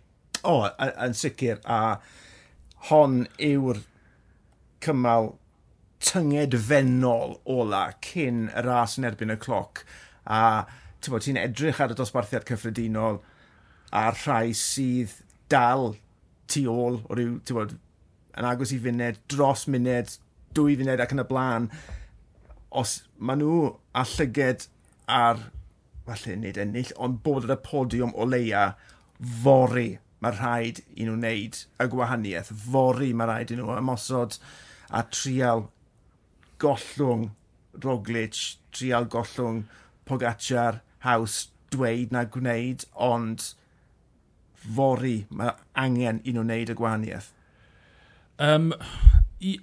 O, 0.45 0.59
yn 0.69 1.17
sicr, 1.17 1.63
a 1.65 1.97
hon 2.91 3.23
yw'r 3.41 3.81
cymal 4.85 5.33
tynged 6.05 6.57
fennol 6.69 7.39
ola 7.49 7.87
cyn 8.05 8.49
y 8.51 8.65
ras 8.67 8.99
yn 9.01 9.09
erbyn 9.09 9.33
y 9.33 9.39
cloc. 9.41 9.85
A 10.29 10.67
ti'n 11.05 11.41
edrych 11.41 11.81
ar 11.81 11.93
y 11.93 11.97
dosbarthiad 11.97 12.45
cyffredinol 12.49 13.23
a'r 13.95 14.17
rhai 14.25 14.53
sydd 14.59 15.13
dal 15.53 15.95
tu 16.51 16.67
ôl 16.69 17.01
o 17.09 17.17
ryw, 17.17 17.39
ti'n 17.45 17.57
bod, 17.57 17.75
yn 18.35 18.49
agos 18.49 18.73
i 18.75 18.81
funed, 18.83 19.21
dros 19.31 19.67
muned, 19.71 20.17
dwy 20.57 20.77
funed 20.81 21.01
ac 21.01 21.15
yn 21.15 21.23
y 21.23 21.27
blaen 21.29 21.71
os 22.75 22.97
maen 23.19 23.43
nhw 23.43 23.59
a 23.95 24.05
llyged 24.15 24.67
ar, 25.11 25.41
falle 26.07 26.37
nid 26.41 26.59
ennill, 26.61 26.93
ond 27.01 27.21
bod 27.25 27.47
ar 27.47 27.57
y 27.57 27.61
podiwm 27.69 28.15
o 28.19 28.27
leia 28.29 28.73
fori 29.45 29.95
mae 30.25 30.35
rhaid 30.35 30.81
i 30.97 31.07
nhw 31.07 31.17
wneud 31.19 31.61
y 31.81 31.89
gwahaniaeth. 31.93 32.53
Fori 32.67 33.13
mae 33.17 33.31
rhaid 33.31 33.55
i 33.55 33.59
nhw 33.59 33.77
ymosod 33.79 34.39
a 34.91 35.05
trial 35.13 35.69
gollwng 36.63 37.31
Roglic, 37.85 38.39
trial 38.75 39.09
gollwng 39.11 39.65
Pogacar, 40.07 40.81
haws 41.05 41.49
dweud 41.73 42.13
na 42.15 42.25
gwneud, 42.31 42.85
ond 42.95 43.53
fori 44.77 45.17
mae 45.31 45.55
angen 45.81 46.21
i 46.25 46.35
nhw 46.35 46.45
wneud 46.45 46.73
y 46.73 46.79
gwahaniaeth. 46.79 47.31
Um, 48.43 48.73
i, 49.41 49.59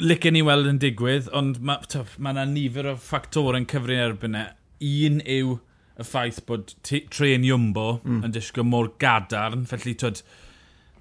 licen 0.00 0.36
ni 0.36 0.42
weld 0.46 0.68
yn 0.70 0.80
digwydd, 0.82 1.28
ond 1.36 1.60
mae 1.60 2.04
ma 2.18 2.32
yna 2.32 2.46
nifer 2.48 2.88
o 2.92 2.96
ffactor 3.00 3.58
yn 3.58 3.68
cyfrin 3.70 4.02
erbyn 4.06 4.38
e. 4.38 4.46
Un 4.82 5.20
yw 5.22 5.58
y 6.00 6.06
ffaith 6.06 6.40
bod 6.48 6.72
tren 6.86 7.44
Iwmbo 7.46 8.00
mm. 8.00 8.22
yn 8.26 8.34
disgo 8.34 8.64
mor 8.66 8.90
gadarn, 9.02 9.66
felly 9.68 9.94
twyd, 9.98 10.22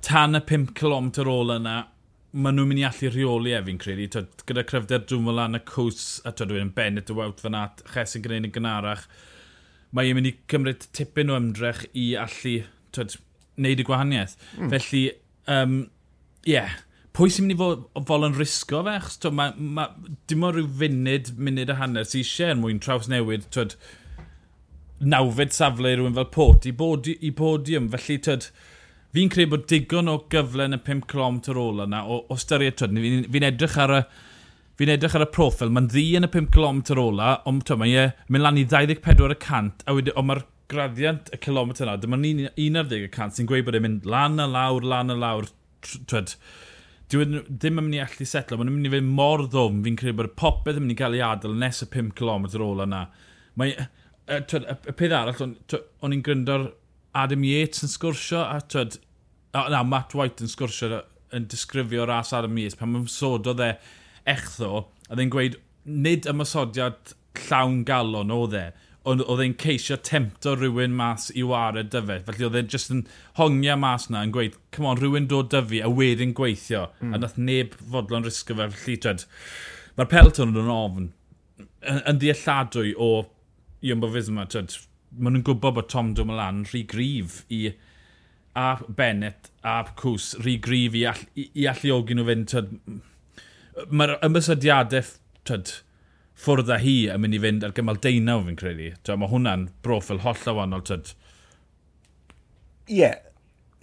tan 0.06 0.38
y 0.38 0.44
5 0.50 0.74
km 0.78 1.10
ôl 1.32 1.56
yna, 1.56 1.78
maen 2.32 2.58
nhw'n 2.58 2.70
mynd 2.70 2.82
i 2.82 2.86
allu 2.88 3.12
rheoli 3.12 3.56
e 3.56 3.64
fi'n 3.66 3.82
credu. 3.82 4.08
Twyd, 4.16 4.46
gyda 4.50 4.66
cryfder 4.68 5.04
drwm 5.08 5.32
o 5.32 5.36
lan 5.38 5.58
y 5.58 5.64
cws, 5.68 6.06
a 6.28 6.34
twyd 6.36 6.56
yn 6.60 6.74
Bennett 6.76 7.12
y 7.12 7.18
wawt 7.18 7.44
fan 7.44 7.58
at, 7.60 7.84
ches 7.94 8.18
yn 8.20 8.26
gwneud 8.28 8.50
yn 8.50 8.56
gynarach, 8.56 9.08
mae 9.96 10.12
i'n 10.12 10.20
mynd 10.20 10.32
i 10.32 10.36
cymryd 10.52 10.88
tipyn 10.96 11.32
o 11.32 11.40
ymdrech 11.40 11.84
i 11.98 12.12
allu 12.20 12.62
twyd, 12.96 13.18
wneud 13.60 13.84
y 13.84 13.88
gwahaniaeth. 13.88 14.38
Mm. 14.58 14.72
Felly, 14.76 15.04
um, 15.52 15.76
yeah, 16.48 16.80
pwy 17.18 17.32
sy'n 17.34 17.48
mynd 17.48 17.56
i 17.56 17.60
fod, 17.60 17.86
fod 18.08 18.28
yn 18.28 18.38
risgo 18.38 18.82
fe? 18.88 18.96
Achos 19.00 19.20
to, 19.24 19.32
ma, 19.36 19.50
ma, 19.58 19.90
dim 20.32 20.46
ond 20.48 20.58
rhyw 20.58 20.70
funud, 20.82 21.34
munud 21.38 21.74
a 21.74 21.78
hanner 21.82 22.08
sy'n 22.08 22.24
eisiau 22.24 22.54
er 22.54 22.60
mwyn 22.62 22.82
traws 22.84 23.10
newid, 23.12 23.48
twyd, 23.56 23.76
nawfed 25.02 25.56
safle 25.56 25.92
i 25.92 25.98
rhywun 25.98 26.18
fel 26.18 26.30
pot 26.34 26.68
i, 26.70 26.74
bod, 26.78 27.10
i 27.12 27.32
podium. 27.36 27.90
Felly, 27.94 28.18
twyd, 28.28 28.48
fi'n 29.16 29.32
credu 29.34 29.52
bod 29.56 29.68
digon 29.72 30.12
o 30.12 30.20
gyfle 30.32 30.70
yn 30.70 30.78
y 30.78 30.82
5 30.88 31.08
clom 31.12 31.42
tor 31.44 31.60
ôl 31.60 31.84
yna, 31.88 32.04
o, 32.08 32.24
o 32.32 32.40
styried, 32.40 32.80
twyd, 32.80 32.96
fi'n 32.96 33.32
fi 33.32 33.48
edrych 33.52 33.80
ar 33.86 33.98
y 34.02 34.04
Fi'n 34.80 34.90
edrych 34.96 35.14
ar 35.14 35.22
y 35.22 35.28
profil, 35.30 35.70
mae'n 35.70 35.90
ddi 35.92 36.04
yn 36.18 36.26
y 36.26 36.28
5 36.32 36.48
km 36.56 36.80
ola, 36.98 37.36
ond 37.46 37.62
to, 37.68 37.76
mae 37.78 37.92
e, 38.02 38.06
mynd 38.34 38.42
lan 38.42 38.58
i 38.58 38.64
24%, 38.66 39.84
a 39.86 39.94
wedi, 39.94 40.14
ond 40.18 40.26
mae'r 40.26 40.40
graddiant 40.72 41.28
y 41.36 41.38
kilometr 41.44 41.86
yna, 41.86 41.98
dyma'n 42.02 42.24
11% 42.56 43.38
sy'n 43.38 43.50
gweud 43.52 43.68
bod 43.68 43.78
e'n 43.78 43.86
mynd 43.86 44.08
lan 44.10 44.42
a 44.42 44.48
lawr, 44.50 44.88
lan 44.88 45.14
a 45.14 45.18
lawr, 45.22 45.52
twyd, 46.10 46.34
Dwi'n 47.12 47.36
e 47.36 47.42
ddim 47.50 47.80
yn 47.82 47.88
mynd 47.88 47.98
i 47.98 48.02
allu 48.04 48.26
setlo, 48.30 48.58
mae'n 48.60 48.72
mynd 48.72 48.88
i 48.88 48.92
fynd 48.94 49.12
mor 49.18 49.44
ddwm, 49.44 49.82
fi'n 49.86 49.98
credu 50.00 50.18
bod 50.22 50.32
popeth 50.40 50.78
yn 50.80 50.86
mynd 50.86 50.96
i 50.96 51.00
gael 51.02 51.18
ei 51.18 51.24
adael 51.28 51.58
nes 51.60 51.82
y 51.84 51.88
5 51.92 52.14
km 52.16 52.46
ôl 52.64 52.84
yna. 52.86 53.02
Mae, 53.60 53.74
y, 53.76 54.38
twyd, 54.48 54.64
y, 54.64 54.76
y 54.88 54.96
peth 55.02 55.16
arall, 55.18 55.56
o'n 56.06 56.16
i'n 56.16 56.24
gryndo'r 56.24 56.70
Adam 57.20 57.44
Yates 57.44 57.84
yn 57.84 57.92
sgwrsio, 57.92 58.46
a 58.46 58.62
twyd, 58.72 58.96
na, 59.52 59.82
Matt 59.84 60.16
White 60.16 60.46
yn 60.46 60.52
sgwrsio 60.52 61.02
yn 61.36 61.50
disgrifio 61.52 62.06
ras 62.08 62.32
Adam 62.38 62.56
Yates, 62.60 62.78
pan 62.80 62.94
mae'n 62.94 63.10
sod 63.12 63.50
o 63.52 63.56
dde 63.58 63.74
echddo, 64.32 64.86
a 65.10 65.18
ddyn 65.18 65.34
gweud, 65.34 65.60
nid 65.84 66.30
ymysodiad 66.32 67.16
llawn 67.48 67.82
galon 67.88 68.32
o 68.32 68.46
dde, 68.52 68.70
ond 69.10 69.24
oedd 69.26 69.42
e'n 69.42 69.56
ceisio 69.58 69.98
tempto 70.06 70.54
rhywun 70.56 70.94
mas 70.98 71.30
i 71.34 71.44
wared 71.48 71.90
dyfe. 71.94 72.20
Felly 72.28 72.46
oedd 72.46 72.58
e'n 72.60 72.70
just 72.70 72.92
yn 72.94 73.02
hongia 73.40 73.78
mas 73.80 74.08
na 74.14 74.22
yn 74.26 74.34
gweud, 74.36 74.58
come 74.76 74.92
on, 74.92 75.00
rhywun 75.02 75.30
dod 75.32 75.50
dyfu 75.54 75.82
a 75.82 75.90
wedyn 75.90 76.36
gweithio. 76.38 76.88
Mm. 77.02 77.16
A 77.16 77.22
nath 77.24 77.40
neb 77.42 77.74
fodlon 77.82 78.28
risgo 78.28 78.58
fe, 78.60 78.70
felly 78.76 78.98
dred. 79.02 79.26
Mae'r 79.98 80.12
pelton 80.12 80.54
yn 80.62 80.70
ofn, 80.74 81.10
yn, 81.82 82.02
yn 82.06 82.22
ddealladwy 82.22 82.94
o 82.94 83.12
Iwmbo 83.82 84.12
Fisma, 84.14 84.46
dred. 84.46 84.78
Maen 85.18 85.36
nhw'n 85.36 85.48
gwybod 85.50 85.80
bod 85.80 85.90
Tom 85.92 86.14
Dumoulin 86.16 86.62
rhy 86.70 86.86
grif 86.88 87.42
i 87.52 87.66
a 88.56 88.76
Bennett 88.86 89.50
a 89.64 89.82
Cws 89.98 90.36
rhy 90.44 90.60
grif 90.62 90.96
i, 90.96 91.08
all, 91.10 91.26
i, 91.34 91.48
i 91.64 91.66
alluogi 91.72 92.16
nhw 92.16 92.28
fynd. 92.30 92.54
Mae'r 93.90 94.20
ymysodiadau, 94.28 95.16
dred, 95.48 95.74
ffwrdd 96.42 96.72
â 96.74 96.78
hi 96.82 96.96
yn 97.14 97.22
mynd 97.22 97.38
i 97.38 97.42
fynd 97.42 97.66
ar 97.66 97.76
gymal 97.78 98.00
deunaw 98.02 98.42
fi'n 98.48 98.58
credu. 98.60 98.92
Twa, 99.06 99.18
mae 99.22 99.32
hwnna'n 99.32 99.68
broffil 99.86 100.24
holl 100.26 100.48
o 100.50 100.56
wahanol. 100.58 100.84
Ie, 102.88 102.98
yeah. 102.98 103.20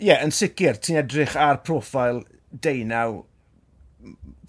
yeah, 0.03 0.25
yn 0.25 0.35
sicr, 0.35 0.81
ti'n 0.83 1.01
edrych 1.05 1.37
ar 1.39 1.63
profil 1.67 2.25
deunaw, 2.51 3.23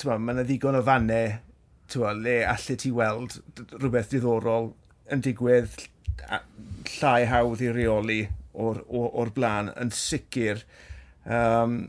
mae 0.09 0.35
yna 0.35 0.45
ddigon 0.47 0.79
o 0.79 0.83
fannau 0.85 1.37
twa, 1.89 2.13
le 2.13 2.41
allu 2.47 2.77
ti 2.79 2.91
weld 2.93 3.39
rhywbeth 3.75 4.11
diddorol 4.13 4.73
yn 5.13 5.23
digwydd 5.25 5.87
llai 6.99 7.23
hawdd 7.29 7.63
i 7.65 7.71
reoli 7.73 8.19
o'r, 8.53 8.83
or, 8.87 9.09
or 9.13 9.31
blaen 9.33 9.71
yn 9.79 9.93
sicr. 9.95 10.63
Um, 11.25 11.81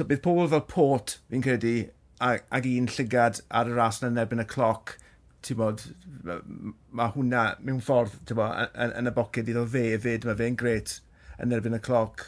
bydd 0.00 0.22
pobl 0.24 0.46
fel 0.48 0.62
Port, 0.64 1.18
fi'n 1.28 1.42
credu, 1.44 1.74
ag, 2.20 2.44
ag 2.52 2.66
un 2.68 2.88
llygad 2.90 3.40
ar 3.60 3.70
y 3.70 3.76
ras 3.76 4.00
yn 4.06 4.20
erbyn 4.20 4.42
y 4.42 4.46
cloc, 4.48 4.94
ti'n 5.46 5.58
bod, 5.60 5.84
mae 6.26 7.12
hwnna 7.14 7.44
mewn 7.64 7.80
ffordd 7.84 8.34
bod, 8.36 8.58
yn, 8.74 8.94
yn, 9.00 9.08
y 9.08 9.14
boced 9.16 9.48
iddo 9.48 9.64
fe 9.72 9.86
efyd, 9.96 10.26
mae 10.28 10.38
fe'n 10.40 10.58
gret 10.60 10.98
yn 11.40 11.56
erbyn 11.56 11.78
y 11.78 11.82
cloc. 11.84 12.26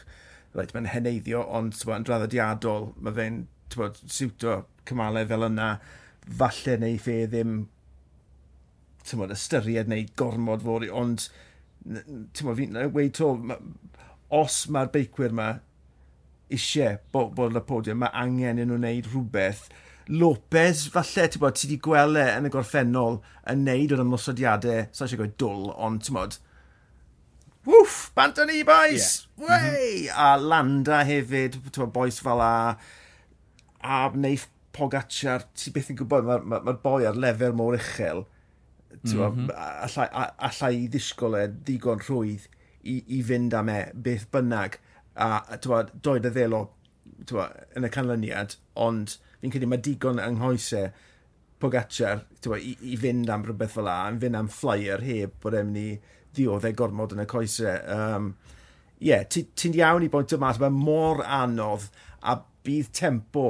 Right, 0.53 0.73
mae'n 0.75 0.91
heneiddio, 0.93 1.45
ond 1.49 1.77
bod, 1.85 1.99
yn 1.99 2.09
draddodiadol, 2.09 2.91
mae 3.05 3.17
fe'n 3.17 3.43
siwto 3.73 4.63
cymalau 4.89 5.29
fel 5.29 5.49
yna. 5.49 5.71
Falle 6.41 6.79
neu 6.81 6.99
fe 7.03 7.23
ddim 7.29 7.63
bod, 9.19 9.35
ystyried 9.35 9.91
neu 9.91 10.07
gormod 10.17 10.65
fod, 10.65 10.87
ond 10.89 11.29
ti'n 11.83 12.49
bod, 12.49 12.59
fi'n 12.61 12.81
weid 12.95 13.17
to, 13.19 13.35
os 14.33 14.63
mae'r 14.73 14.93
beicwyr 14.95 15.35
yma 15.35 15.51
eisiau 16.57 16.99
bod, 17.15 17.33
bod 17.37 17.57
y 17.59 17.65
podiwm, 17.69 18.03
mae 18.03 18.15
angen 18.25 18.61
yn 18.63 18.71
nhw 18.71 18.79
wneud 18.81 19.11
rhywbeth. 19.11 19.67
Lopez, 20.13 20.87
falle, 20.93 21.29
ti 21.31 21.41
bod, 21.43 21.57
ti 21.57 21.69
wedi 21.69 21.79
gweld 21.83 22.19
e 22.19 22.25
yn 22.37 22.49
y 22.49 22.53
gorffennol 22.53 23.21
yn 23.53 23.63
neud 23.67 23.95
o'r 23.95 24.03
ymosodiadau, 24.05 24.89
sa'n 24.91 25.07
eisiau 25.07 25.23
gweud 25.23 25.37
dwl, 25.41 25.69
ond 25.87 26.03
ti'n 26.03 26.19
bod, 26.19 26.39
wwff, 27.69 28.09
bant 28.17 28.41
o'n 28.43 28.51
i, 28.51 28.63
boys! 28.67 29.29
Yeah. 29.39 29.47
Wei! 29.47 29.93
Mm 30.03 30.09
-hmm. 30.09 30.25
A 30.25 30.37
Landa 30.43 31.03
hefyd, 31.07 31.61
ti'n 31.69 31.85
bod, 31.85 31.95
boes 31.95 32.19
fel 32.23 32.43
a, 32.43 32.55
a 33.83 34.03
neif 34.15 34.49
Pogacar, 34.73 35.45
ti 35.55 35.71
beth 35.71 35.91
yn 35.93 35.99
gwybod, 36.01 36.25
mae'r 36.27 36.47
ma, 36.49 36.59
ma 36.65 36.73
boi 36.81 37.05
ar 37.05 37.19
lefel 37.21 37.53
mor 37.55 37.77
uchel, 37.77 38.25
ti'n 39.03 39.19
bod, 39.21 39.37
mm 39.37 39.47
-hmm. 39.47 39.87
allai, 39.87 40.09
allai 40.49 40.73
i 40.81 40.89
ddisgol 40.91 41.37
e 41.39 41.47
ddigon 41.53 42.03
rhwydd 42.03 42.49
i, 42.83 42.97
i 43.19 43.21
fynd 43.23 43.55
am 43.55 43.71
e, 43.71 43.83
beth 43.95 44.27
bynnag 44.35 44.79
a 45.17 45.59
tywed, 45.61 45.95
doed 46.05 46.29
y 46.29 46.33
ddelo 46.35 46.63
tywed, 47.29 47.65
yn 47.77 47.89
y 47.89 47.93
canlyniad, 47.93 48.57
ond 48.81 49.17
fi'n 49.41 49.53
credu 49.55 49.69
mae 49.71 49.83
digon 49.83 50.23
yng 50.23 50.39
nghoesau 50.41 50.93
Pogacar 51.63 52.25
tywed, 52.43 52.65
i, 52.67 52.73
i 52.91 52.97
fynd 52.99 53.31
am 53.31 53.45
rhywbeth 53.47 53.77
fel 53.77 53.87
la, 53.87 54.01
yn 54.11 54.19
fynd 54.23 54.39
am 54.39 54.49
flyer 54.51 55.05
heb 55.07 55.37
bod 55.43 55.55
e'n 55.59 55.69
mynd 55.71 55.83
i 55.83 56.19
ddioddau 56.35 56.73
e 56.73 56.79
gormod 56.79 57.13
yn 57.15 57.23
y 57.23 57.27
coesau. 57.31 57.77
Um, 57.93 58.33
yeah, 59.03 59.23
ti'n 59.29 59.53
ti 59.59 59.71
iawn 59.79 60.07
i 60.07 60.11
bwyntio 60.11 60.39
yma, 60.41 60.55
mae 60.63 60.75
mor 60.75 61.23
anodd 61.23 61.87
a 62.23 62.39
bydd 62.67 62.91
tempo 62.97 63.47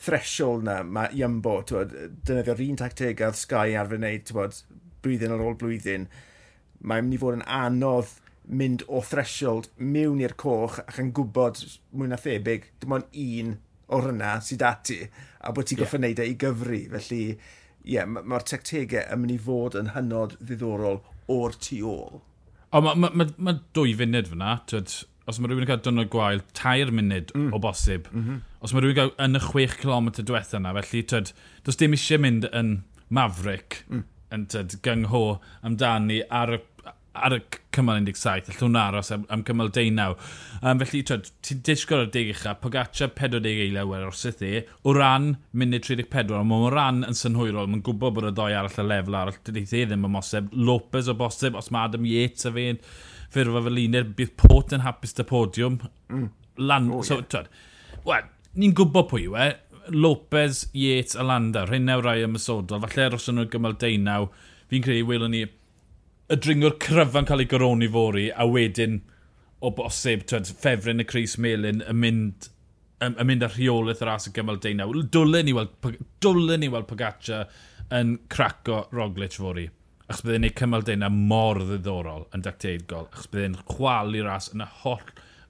threshold 0.00 0.64
na, 0.64 0.80
mae 0.82 1.12
Iambo, 1.16 1.58
dynyddio'r 1.66 2.64
un 2.64 2.80
tacteg 2.80 3.20
ar 3.24 3.36
Sky 3.36 3.76
arfer 3.78 4.00
wneud, 4.00 4.32
blwyddyn 5.04 5.34
ar 5.34 5.44
ôl 5.44 5.58
blwyddyn, 5.60 6.06
mae'n 6.80 7.06
mynd 7.06 7.18
i 7.18 7.20
fod 7.20 7.38
yn 7.40 7.46
anodd 7.60 8.14
mynd 8.50 8.84
o 8.90 9.00
threshold 9.06 9.68
mewn 9.78 10.22
i'r 10.24 10.34
coch 10.38 10.80
ac 10.82 10.98
yn 11.02 11.12
gwybod 11.14 11.60
mwy 11.94 12.10
na 12.10 12.18
thebyg, 12.20 12.66
dim 12.82 12.96
ond 12.96 13.20
un 13.24 13.54
o'r 13.94 14.10
hynna 14.10 14.36
sydd 14.44 14.64
ati, 14.66 14.98
a 15.42 15.52
bod 15.54 15.68
ti'n 15.68 15.78
yeah. 15.78 15.84
goffa 15.84 16.00
wneud 16.00 16.22
e 16.22 16.26
i 16.30 16.34
gyfru. 16.40 16.80
Felly, 16.94 17.22
ie, 17.30 17.94
yeah, 17.94 18.08
mae'r 18.10 18.26
ma 18.30 18.42
tectegau 18.46 19.06
yn 19.06 19.22
mynd 19.22 19.34
i 19.34 19.38
fod 19.46 19.78
yn 19.78 19.92
hynod 19.94 20.36
ddiddorol 20.40 21.00
o'r 21.30 21.56
tu 21.62 21.80
ôl. 21.86 22.20
O, 22.70 22.82
mae 22.82 22.98
ma, 22.98 23.10
ma, 23.14 23.26
ma 23.38 23.56
dwy 23.74 23.96
funud 23.98 24.30
fyna, 24.30 24.58
Twyd, 24.70 24.94
os 25.30 25.38
mae 25.38 25.50
rhywun 25.50 25.66
yn 25.66 25.70
cael 25.70 25.82
dynod 25.86 26.10
gwael, 26.12 26.44
tair 26.56 26.92
munud 26.94 27.34
mm. 27.34 27.50
o 27.54 27.62
bosib. 27.62 28.06
Mm 28.12 28.26
-hmm. 28.26 28.46
Os 28.60 28.74
mae 28.74 28.84
rhywun 28.84 28.94
yn 28.94 29.00
cael 29.00 29.12
yn 29.26 29.38
y 29.38 29.42
6 29.46 29.76
km 29.82 30.12
diwetha 30.20 30.58
yna, 30.58 30.74
felly, 30.78 31.02
twyd, 31.12 31.34
does 31.66 31.78
dim 31.80 31.94
eisiau 31.98 32.22
mynd 32.22 32.48
yn 32.50 32.72
maverick, 33.10 33.82
mm. 33.90 34.04
yn 34.34 34.46
tyd, 34.54 34.78
gyngho 34.86 35.24
amdani 35.66 36.22
ar 36.42 36.58
y 36.58 36.60
ar 37.14 37.34
y 37.34 37.40
cymal 37.74 37.98
17, 38.06 38.50
allwn 38.52 38.76
aros 38.78 39.10
am, 39.14 39.24
am 39.34 39.42
cymal 39.46 39.70
19. 39.74 40.16
Um, 40.62 40.82
felly, 40.82 41.00
ti'n 41.06 41.62
disgwyl 41.66 42.04
ar 42.04 42.10
deg 42.14 42.30
uchaf, 42.34 42.60
Pogaccia 42.62 43.08
40 43.16 43.48
eiliau 43.50 43.90
wer 43.90 44.06
os 44.08 44.22
yth 44.28 44.44
e, 44.46 44.64
o 44.86 44.94
ran 44.94 45.32
munud 45.50 45.86
34, 45.86 46.36
ond 46.38 46.50
mae'n 46.50 46.68
ran 46.74 47.00
yn 47.08 47.18
synhwyrol, 47.18 47.70
mae'n 47.70 47.84
gwybod 47.86 48.16
bod 48.18 48.28
y 48.30 48.34
ddoi 48.36 48.52
arall 48.54 48.78
y 48.78 48.86
lefel 48.86 49.18
arall, 49.22 49.40
dydy 49.46 49.64
e 49.66 49.86
ddim 49.90 50.06
yn 50.06 50.14
moseb, 50.14 50.52
Lopez 50.54 51.10
o 51.10 51.16
bosib, 51.18 51.58
os 51.58 51.72
mae 51.74 51.90
Adam 51.90 52.06
Yates 52.06 52.46
a 52.46 52.54
fe'n 52.54 52.78
ffurfa 53.30 53.64
fel 53.66 53.82
unir, 53.82 54.06
bydd 54.18 54.36
pot 54.38 54.76
yn 54.76 54.86
hapus 54.86 55.16
dy 55.18 55.26
podiwm. 55.26 55.80
Mm. 56.12 56.28
Lan, 56.60 56.92
oh, 56.94 57.02
so, 57.06 57.18
yeah. 57.18 57.30
twyd, 57.34 57.50
wel, 58.06 58.30
ni'n 58.60 58.76
gwybod 58.78 59.10
pwy 59.10 59.26
yw 59.26 59.38
e, 59.40 59.50
Lopez, 59.90 60.68
Yates 60.76 61.18
a 61.18 61.26
Landa, 61.26 61.64
rhain 61.66 61.88
nawr 61.88 62.06
rai 62.06 62.20
ymysodol, 62.22 62.82
falle 62.84 63.08
aros 63.08 63.26
yn 63.32 63.40
nhw'n 63.40 63.50
gymal 63.50 63.74
19, 63.74 64.28
fi'n 64.70 64.84
credu 64.86 65.08
welwn 65.08 65.34
ni 65.34 65.48
y 66.30 66.38
dringwr 66.38 66.76
cryfa'n 66.82 67.26
cael 67.26 67.42
ei 67.42 67.50
goroni 67.50 67.88
fori, 67.90 68.28
a 68.30 68.46
wedyn 68.46 69.00
o 69.60 69.72
bosib, 69.76 70.22
twed, 70.30 70.48
ffefryn 70.60 71.02
y 71.02 71.06
Cris 71.08 71.36
Melin 71.42 71.82
yn 71.82 71.98
mynd 72.00 72.48
yn, 73.00 73.16
yn 73.16 73.26
mynd 73.26 73.44
ar 73.44 73.52
rheolaeth 73.56 74.02
yr 74.04 74.12
as 74.14 74.28
y 74.28 74.34
gymal 74.36 74.60
deunaw. 74.62 74.94
Dwlen 75.12 75.48
ni 75.48 75.56
weld, 75.56 75.74
dwlen 76.22 76.62
ni 76.62 76.70
weld 76.72 76.88
Pogaccia 76.90 77.44
yn 77.96 78.16
craco 78.32 78.84
Roglic 78.94 79.38
fori. 79.40 79.66
Achos 80.06 80.24
byddai'n 80.26 80.44
gwneud 80.44 80.58
cymal 80.58 80.86
deunaw 80.86 81.12
mor 81.14 81.62
ddiddorol 81.64 82.26
yn 82.36 82.44
dacteidgol. 82.46 83.08
Achos 83.10 83.30
byddai'n 83.32 83.58
chwalu'r 83.70 84.28
ras 84.28 84.50
yn, 84.54 84.64
holl, 84.82 85.04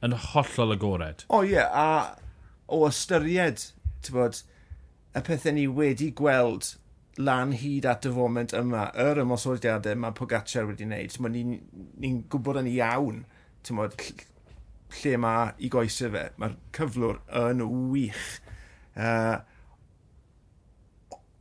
yn 0.07 0.17
hollol 0.31 0.77
agored. 0.77 1.25
O 1.29 1.41
oh, 1.41 1.47
ie, 1.47 1.57
yeah, 1.57 1.71
a 1.71 2.71
o 2.71 2.85
ystyried, 2.89 3.67
ti'n 4.05 4.17
bod, 4.17 4.43
y 5.17 5.25
pethau 5.27 5.57
ni 5.57 5.67
wedi 5.67 6.11
gweld 6.17 6.75
lan 7.21 7.55
hyd 7.57 7.87
at 7.89 8.07
y 8.09 8.13
foment 8.15 8.55
yma, 8.57 8.89
yr 9.05 9.23
ymosodiadau 9.25 9.99
mae 10.01 10.17
Pogacar 10.17 10.67
wedi 10.69 10.87
wneud. 10.89 11.17
Ni'n 11.27 11.53
ni, 11.53 11.61
ni 12.03 12.13
gwybod 12.33 12.61
yn 12.63 12.71
iawn 12.73 13.23
mod, 13.77 13.97
lle 15.01 15.13
mae 15.23 15.51
i 15.63 15.71
goesau 15.73 16.13
fe. 16.15 16.25
Mae'r 16.41 16.57
cyflwr 16.77 17.21
yn 17.43 17.63
wych. 17.93 18.31
Uh, 18.97 19.39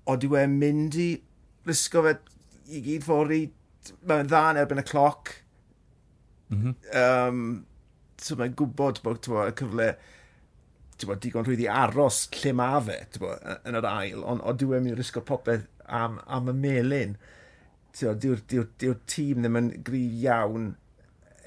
oeddi 0.10 0.30
we 0.32 0.44
mynd 0.52 0.98
i 1.00 1.10
risgo 1.70 2.04
fe 2.06 2.18
i 2.70 2.84
gyd 2.86 3.08
fori. 3.08 3.42
Mae'n 4.10 4.30
dda 4.30 4.44
yn 4.52 4.62
erbyn 4.64 4.84
y 4.84 4.86
cloc. 4.90 5.34
Mm 6.50 6.62
-hmm. 6.62 6.78
um, 7.00 7.44
so 8.20 8.36
mae'n 8.36 8.56
gwybod 8.58 9.04
bod 9.06 9.28
y 9.30 9.52
cyfle 9.58 9.92
bod, 11.08 11.22
digon 11.24 11.48
rhwydd 11.48 11.64
i 11.64 11.70
aros 11.72 12.26
lle 12.40 12.54
mae 12.60 12.82
fe 12.88 13.00
bod, 13.22 13.44
yn 13.68 13.80
yr 13.80 13.88
ail, 13.90 14.24
ond 14.28 14.44
o 14.44 14.54
diwedd 14.58 14.84
mi'n 14.86 14.98
risgo 15.00 15.24
popeth 15.26 15.68
am, 15.86 16.20
am 16.28 16.52
y 16.52 16.56
melin. 16.66 17.18
Diw'r 18.00 18.20
diw, 18.22 18.38
diw, 18.52 18.68
diw 18.82 18.96
tîm 19.10 19.44
ddim 19.44 19.60
yn 19.60 19.72
gryf 19.86 20.22
iawn 20.24 20.72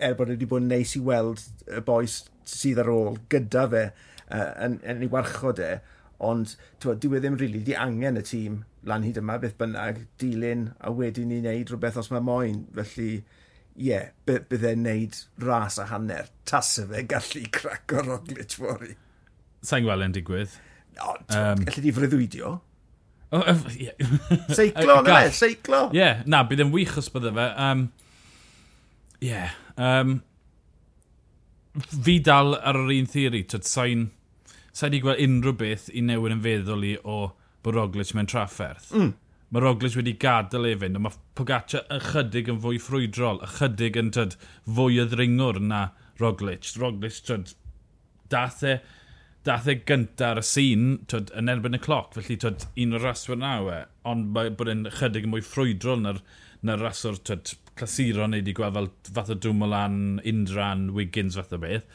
er 0.02 0.16
bod 0.18 0.30
e 0.30 0.36
wedi 0.36 0.48
bod 0.50 0.64
yn 0.64 0.72
neis 0.72 0.96
i 0.98 1.02
weld 1.04 1.44
y 1.70 1.82
boes 1.86 2.22
sydd 2.48 2.80
ar 2.82 2.90
ôl 2.90 3.20
gyda 3.32 3.68
fe 3.70 3.84
uh, 3.88 4.50
yn, 4.64 4.80
yn 4.88 5.04
ei 5.04 5.10
warchod 5.12 5.62
e, 5.62 5.76
ond 6.22 6.56
bod, 6.82 6.98
diw 7.02 7.14
e 7.16 7.22
ddim 7.22 7.38
rili 7.38 7.52
really, 7.52 7.64
di 7.68 7.76
angen 7.78 8.18
y 8.18 8.24
tîm 8.26 8.62
lan 8.88 9.06
hyd 9.06 9.20
yma 9.20 9.38
beth 9.42 9.54
bynnag 9.60 10.02
dilyn 10.20 10.66
a 10.82 10.90
wedyn 10.96 11.30
ni 11.30 11.38
wneud 11.42 11.70
rhywbeth 11.70 12.00
os 12.02 12.10
mae 12.10 12.24
moyn. 12.26 12.64
Felly, 12.74 13.10
ie, 13.76 13.86
yeah, 13.88 14.10
bydd 14.26 14.66
e'n 14.72 14.84
neud 14.86 15.20
ras 15.46 15.78
a 15.78 15.86
hanner. 15.92 16.30
Tasa 16.48 16.84
e 16.84 16.90
fe 16.90 17.06
gallu 17.14 17.46
craco 17.54 18.02
Roglic 18.08 18.58
fori 18.58 18.96
sa'n 19.66 19.86
gweld 19.86 20.06
e'n 20.06 20.14
digwydd. 20.16 20.58
O, 21.00 21.14
um, 21.14 21.64
gallu 21.66 21.84
di 21.84 21.94
freuddwydio. 21.96 22.56
Oh, 23.32 23.40
uh, 23.40 23.56
yeah. 23.78 23.96
seiclo, 24.58 25.00
na 25.00 25.22
fe, 25.22 25.32
seiclo. 25.38 25.86
Ie, 25.94 26.00
yeah, 26.02 26.24
na, 26.28 26.42
bydd 26.48 26.66
yn 26.66 26.74
wych 26.74 26.98
os 27.00 27.08
bydde 27.14 27.32
fe. 27.38 27.46
Um, 27.64 27.86
yeah, 29.24 29.54
um, 29.80 30.18
fi 31.78 32.18
dal 32.20 32.58
ar 32.58 32.76
yr 32.82 32.92
un 32.98 33.08
theori, 33.08 33.46
tyd, 33.48 33.64
sa'n 33.68 34.10
sa 34.76 34.88
di 34.92 35.00
gweld 35.04 35.20
unrhyw 35.20 35.56
beth 35.60 35.88
i 35.92 36.02
newid 36.04 36.36
yn 36.36 36.44
feddwl 36.44 36.86
i 36.88 36.92
o 37.04 37.18
bod 37.64 37.76
Roglic 37.76 38.12
mewn 38.16 38.28
trafferth. 38.28 38.90
Mm. 38.96 39.12
Mae 39.52 39.64
Roglic 39.64 39.96
wedi 39.98 40.14
gadael 40.20 40.70
ei 40.70 40.78
fynd, 40.80 40.96
ond 40.96 41.06
mae 41.06 41.18
Pogaccia 41.36 41.82
ychydig 41.92 42.48
yn 42.48 42.60
fwy 42.64 42.80
ffrwydrol, 42.80 43.42
ychydig 43.44 43.98
yn 44.00 44.08
tyd, 44.16 44.36
fwy 44.64 45.00
o 45.02 45.06
ddringwr 45.08 45.60
na 45.60 45.82
Roglic. 46.20 46.70
Roglic, 46.80 47.20
tyd, 47.28 47.52
dath 48.32 48.62
e 48.64 48.78
dath 49.46 49.68
e 49.70 49.74
gyntaf 49.88 50.28
ar 50.28 50.40
y 50.40 50.44
sîn 50.46 50.86
twyd, 51.10 51.32
yn 51.38 51.50
erbyn 51.50 51.78
y 51.78 51.80
cloc, 51.82 52.12
felly 52.16 52.36
twyd, 52.42 52.66
un 52.84 52.96
o'r 52.96 53.04
raswyr 53.08 53.40
na 53.40 53.56
e, 53.72 53.80
ond 54.08 54.30
mae 54.36 54.52
bod 54.58 54.70
e'n 54.70 54.86
chydig 54.98 55.26
yn 55.26 55.32
mwy 55.32 55.42
ffrwydrol 55.46 56.04
na'r, 56.04 56.20
na'r 56.68 56.84
raswr 56.86 57.18
twyd, 57.26 57.54
clasuro 57.78 58.28
neu 58.28 58.42
wedi 58.42 58.54
gweld 58.56 58.76
fel 58.76 58.88
fath 59.16 59.32
o 59.34 59.38
Dwmolan, 59.46 59.98
Indran, 60.28 60.90
Wiggins 60.96 61.38
fath 61.40 61.56
o 61.56 61.60
beth. 61.62 61.88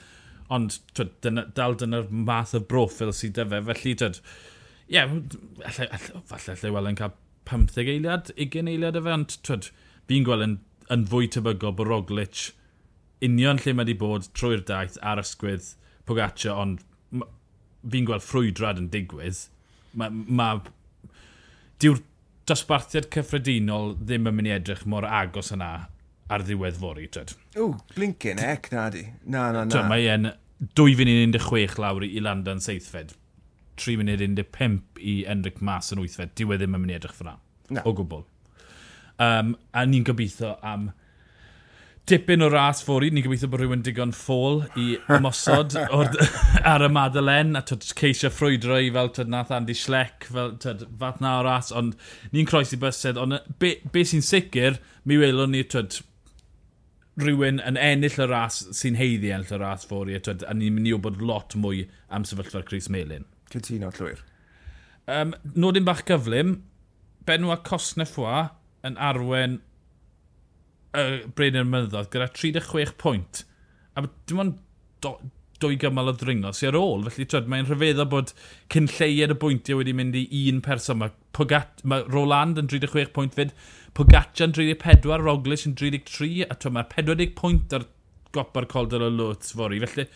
Ond 0.54 0.80
twyd, 0.98 1.16
dyna, 1.24 1.46
dal 1.56 1.78
dyna'r 1.80 2.12
math 2.12 2.56
o 2.58 2.64
broffil 2.74 3.14
sydd 3.16 3.38
dy 3.40 3.48
fe, 3.54 3.64
felly 3.72 3.96
twyd, 4.04 4.22
ie, 4.88 4.98
yeah, 4.98 5.18
falle, 6.28 6.60
falle 6.60 6.92
yn 6.92 7.00
cael 7.00 7.16
15 7.48 7.94
eiliad, 7.96 8.32
20 8.36 8.74
eiliad 8.74 9.00
y 9.00 9.06
fe, 9.08 9.16
ond 9.16 9.40
twyd, 9.48 9.72
fi'n 10.12 10.28
gweld 10.28 10.48
yn, 10.48 10.60
yn 10.94 11.08
fwy 11.12 11.32
tebygol 11.32 11.76
bod 11.80 11.92
Roglic 11.92 12.50
union 13.24 13.60
lle 13.64 13.74
mae 13.74 13.86
wedi 13.86 13.98
bod 13.98 14.28
trwy'r 14.38 14.64
daith 14.68 14.98
ar 15.02 15.22
ysgwydd 15.22 15.72
Pogaccio, 16.08 16.54
ond 16.56 16.84
fi'n 17.84 18.08
gweld 18.10 18.26
ffrwydrad 18.26 18.82
yn 18.82 18.90
digwydd, 18.94 19.46
mae... 19.98 20.26
Ma, 20.28 20.50
Diw'r 21.78 22.00
dosbarthiad 22.50 23.06
cyffredinol 23.14 23.92
ddim 24.00 24.30
yn 24.30 24.34
mynd 24.34 24.50
i 24.50 24.54
edrych 24.56 24.80
mor 24.90 25.06
agos 25.06 25.52
yna 25.54 25.70
ar 26.34 26.44
ddiwedd 26.44 26.80
fori, 26.82 27.06
dred. 27.14 27.34
O, 27.60 27.70
blincyn 27.94 28.42
ec, 28.42 28.72
na 28.74 28.88
di. 28.94 29.04
Na, 29.30 29.52
na, 29.54 29.64
na. 29.68 29.84
Mae 29.88 30.08
e'n 30.10 30.32
2 30.80 30.96
funud 30.98 31.38
16 31.38 31.78
lawr 31.84 32.06
i 32.08 32.24
Landa'n 32.24 32.64
seithfed. 32.64 33.14
3 33.78 34.00
munud 34.02 34.24
15 34.42 34.80
i 35.06 35.20
Enric 35.30 35.62
Mas 35.62 35.92
yn 35.94 36.02
wythfed. 36.02 36.34
Diwedd 36.40 36.64
ddim 36.64 36.76
yn 36.76 36.84
mynd 36.84 36.96
i 36.96 36.98
edrych 36.98 37.16
fyna. 37.20 37.38
No. 37.70 37.84
O 37.86 37.94
gwbl. 37.96 38.26
Um, 39.22 39.54
a 39.74 39.86
ni'n 39.86 40.06
gobeithio 40.08 40.56
am 40.66 40.90
dipyn 42.08 42.44
o 42.46 42.50
ras 42.52 42.82
ffori. 42.86 43.10
Ni'n 43.12 43.26
gobeithio 43.26 43.50
bod 43.52 43.62
rhywun 43.62 43.84
digon 43.86 44.14
ffôl 44.16 44.62
i 44.80 44.88
ymosod 45.18 45.76
o'r, 45.98 46.12
ar 46.74 46.86
y 46.86 46.90
Madeleine 46.94 47.60
a 47.60 47.64
tyd, 47.68 47.86
ceisio 48.00 48.32
ffrwydro 48.34 48.80
i 48.84 48.92
fel 48.96 49.12
tyd, 49.16 49.32
nath 49.34 49.54
Andy 49.56 49.76
Schleck, 49.78 50.28
fel 50.32 50.56
tyd, 50.64 50.86
fath 51.02 51.20
na 51.24 51.38
o 51.40 51.46
ras, 51.48 51.74
ond 51.76 51.98
ni'n 52.36 52.48
croesi 52.50 52.80
bysedd. 52.82 53.20
Ond 53.22 53.40
be, 53.62 53.76
be 53.94 54.06
sy'n 54.08 54.26
sicr, 54.26 54.80
mi 55.08 55.20
welwn 55.22 55.56
ni 55.56 55.66
tyd, 55.68 56.00
rhywun 57.22 57.62
yn 57.66 57.80
ennill 57.82 58.20
y 58.22 58.30
ras 58.30 58.62
sy'n 58.78 58.98
heiddi 59.00 59.34
ennill 59.34 59.58
y 59.58 59.62
ras 59.64 59.88
ffori, 59.90 60.18
tyd, 60.24 60.46
a 60.48 60.56
ni'n 60.56 60.76
mynd 60.78 60.92
i 60.92 60.96
wybod 60.96 61.22
lot 61.24 61.58
mwy 61.60 61.86
am 62.14 62.28
sefyllfa'r 62.28 62.68
Chris 62.70 62.92
Melin. 62.94 63.28
Cytuno 63.54 63.92
llwyr. 63.96 64.24
Um, 65.08 65.34
Nodyn 65.56 65.88
bach 65.88 66.04
gyflym, 66.08 66.60
Benwa 67.28 67.60
Cosnefwa 67.68 68.50
yn 68.88 68.96
arwen 69.02 69.62
uh, 70.98 71.18
brein 71.38 71.58
yn 71.60 71.70
mynyddodd 71.72 72.12
gyda 72.14 72.30
36 72.34 72.96
pwynt. 73.02 73.44
A 73.98 74.06
dim 74.30 74.42
ond 74.44 74.60
do, 75.06 75.16
dwy 75.62 75.78
gymal 75.82 76.12
o 76.12 76.14
ddringo 76.18 76.54
sy'n 76.56 76.72
ar 76.72 76.80
ôl. 76.80 77.06
Felly 77.08 77.28
twyd, 77.30 77.50
mae'n 77.52 77.68
rhyfeddo 77.70 78.06
bod 78.10 78.34
cyn 78.74 78.90
lleiad 78.98 79.34
y 79.34 79.40
bwyntiau 79.42 79.82
wedi 79.82 79.96
mynd 79.98 80.18
i 80.20 80.44
un 80.52 80.62
person. 80.66 81.02
Mae, 81.02 81.14
Pogat, 81.38 81.84
mae 81.86 82.06
Roland 82.10 82.58
yn 82.62 82.70
36 82.72 83.14
pwynt 83.14 83.38
fyd, 83.38 83.54
Pogaccia 83.98 84.48
yn 84.48 84.56
34, 84.58 85.22
Roglic 85.22 85.68
yn 85.70 85.76
33, 85.78 86.48
a 86.48 86.58
twyd, 86.58 86.76
mae 86.78 86.90
40 86.94 87.36
pwynt 87.38 87.78
ar 87.78 87.86
gopa'r 88.36 88.68
coldel 88.70 89.06
o 89.08 89.12
lwt 89.14 89.54
fori. 89.58 89.82
Felly 89.86 90.08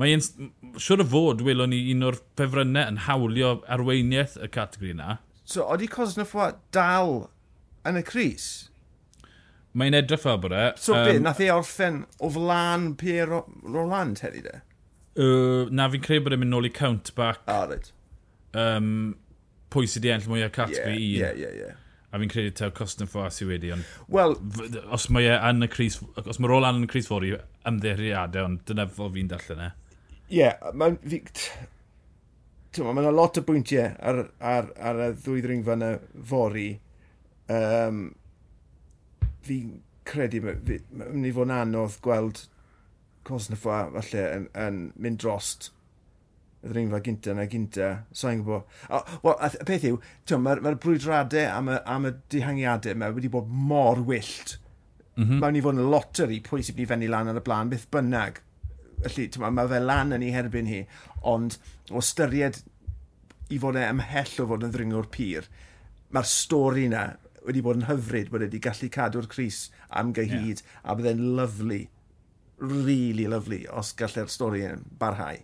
mae'n 0.00 0.18
un, 0.18 0.50
siwr 0.82 1.04
o 1.04 1.06
fod 1.06 1.44
welwn 1.46 1.70
ni 1.70 1.80
un 1.92 2.06
o'r 2.08 2.18
pefrynnau 2.38 2.90
yn 2.90 3.02
hawlio 3.06 3.56
arweiniaeth 3.70 4.36
y 4.42 4.50
categori 4.54 4.94
yna. 4.96 5.18
So, 5.44 5.66
oeddi 5.68 5.90
Cosnefwa 5.92 6.54
dal 6.74 7.28
yn 7.86 8.00
y 8.00 8.04
Cris? 8.06 8.48
Mae'n 9.74 9.96
edrych 9.98 10.22
fel 10.22 10.38
bod 10.42 10.54
e. 10.54 10.68
So 10.78 10.94
um, 10.94 11.08
be, 11.08 11.18
nath 11.22 11.42
ei 11.42 11.50
orffen 11.50 12.04
o 12.22 12.30
flan 12.30 12.92
Pierre 12.98 13.42
Roland 13.62 14.22
heddi 14.22 14.44
de? 14.44 14.60
Uh, 15.14 15.70
na 15.70 15.88
fi'n 15.90 16.02
credu 16.02 16.26
bod 16.26 16.36
e'n 16.36 16.42
mynd 16.42 16.54
nôl 16.54 16.68
i 16.68 16.72
count 16.74 17.10
back. 17.18 17.42
Ah, 17.50 17.64
right. 17.70 17.90
Um, 18.54 19.16
pwy 19.74 19.90
sydd 19.90 20.06
wedi 20.06 20.14
enll 20.14 20.30
mwy 20.30 20.46
o 20.46 20.50
categori 20.54 20.94
yeah, 20.94 21.34
1. 21.34 21.42
Yeah, 21.42 21.42
yeah, 21.42 21.56
yeah. 21.64 21.80
A 22.14 22.20
fi'n 22.22 22.30
credu 22.30 22.54
taw 22.54 22.70
Costin 22.74 23.10
Fwas 23.10 23.40
i 23.42 23.48
wedi, 23.48 23.72
ond 23.74 23.86
well, 24.14 24.36
os 24.94 25.08
mae 25.10 25.26
e 25.26 25.38
yn 25.50 25.66
y 25.66 25.70
Cris, 25.70 25.98
os 26.22 26.38
mae 26.38 26.50
Roland 26.50 26.78
yn 26.78 26.86
y 26.86 26.90
Cris 26.92 27.10
Fori, 27.10 27.32
ymddeiriadau, 27.66 28.46
ond 28.46 28.62
dyna 28.70 28.86
fel 28.86 29.10
fi'n 29.16 29.30
darllen 29.32 29.64
e. 29.66 29.70
Ie, 30.30 30.38
yeah, 30.38 30.70
mae'n 30.70 31.00
mae 32.78 33.02
yna 33.02 33.10
lot 33.14 33.38
o 33.38 33.42
bwyntiau 33.46 33.90
ar, 33.98 34.28
ar, 34.38 34.70
ar 34.78 35.02
y 35.08 35.14
ddwy 35.18 35.42
ddringfa 35.42 35.74
yna 35.78 35.90
fori. 36.30 36.68
Um, 37.50 38.06
fi'n 39.46 39.78
credu, 40.08 40.42
mae'n 40.44 40.82
mynd 40.98 41.28
i 41.28 41.32
fod 41.34 41.48
yn 41.48 41.56
anodd 41.56 42.00
gweld 42.04 42.44
Cosneffa, 43.24 43.86
falle, 43.94 44.24
yn, 44.36 44.50
yn 44.60 44.80
mynd 45.00 45.22
drost 45.22 45.70
y 46.64 46.70
ddringfa 46.70 47.00
gynta 47.04 47.34
na 47.36 47.44
gynta. 47.50 47.88
Sa'n 48.16 48.42
gwybod. 48.44 48.68
O, 48.88 49.00
Wel, 49.24 49.40
y 49.60 49.66
peth 49.68 49.86
yw, 49.88 49.98
mae'r 50.40 50.62
ma 50.64 50.74
brwydradau 50.80 51.48
am 51.52 51.70
y, 51.72 51.78
am 51.94 52.08
y 52.08 52.12
dihangiadau 52.32 52.96
yma 52.96 53.10
wedi 53.16 53.30
bod 53.32 53.48
mor 53.48 54.00
wyllt. 54.08 54.56
Mm 55.14 55.24
-hmm. 55.24 55.42
Mae'n 55.42 55.58
i 55.60 55.64
fod 55.64 55.78
yn 55.78 55.90
loteri 55.92 56.40
pwy 56.44 56.64
sy'n 56.64 56.78
mynd 56.78 56.86
i 56.86 56.90
fenni 56.92 57.10
lan 57.10 57.32
ar 57.32 57.40
y 57.40 57.44
blaen, 57.44 57.72
beth 57.72 57.86
bynnag. 57.92 58.40
Felly, 59.04 59.28
mae 59.44 59.68
fe 59.72 59.82
lan 59.82 60.16
yn 60.16 60.24
ei 60.24 60.32
herbyn 60.32 60.70
hi, 60.70 60.80
ond 61.34 61.58
o 61.92 62.00
styried 62.00 62.62
i 63.52 63.60
fod 63.60 63.76
e 63.76 63.84
ymhell 63.84 64.40
o 64.40 64.48
fod 64.48 64.64
yn 64.64 64.72
ddringwr 64.72 65.10
pyr, 65.12 65.48
mae'r 66.14 66.28
stori 66.28 66.88
yna 66.88 67.04
wedi 67.44 67.62
bod 67.64 67.80
yn 67.80 67.88
hyfryd 67.88 68.30
bod 68.32 68.44
wedi 68.44 68.60
gallu 68.62 68.90
cadw'r 68.92 69.28
Cris 69.30 69.66
am 69.90 70.12
gyhyd 70.16 70.62
yeah. 70.62 70.78
a 70.84 70.96
byddai'n 70.96 71.24
lyflu, 71.38 71.80
really 72.62 73.26
lyflu, 73.30 73.64
os 73.72 73.92
gallai'r 73.98 74.32
stori 74.32 74.64
yn 74.68 74.86
barhau. 75.00 75.42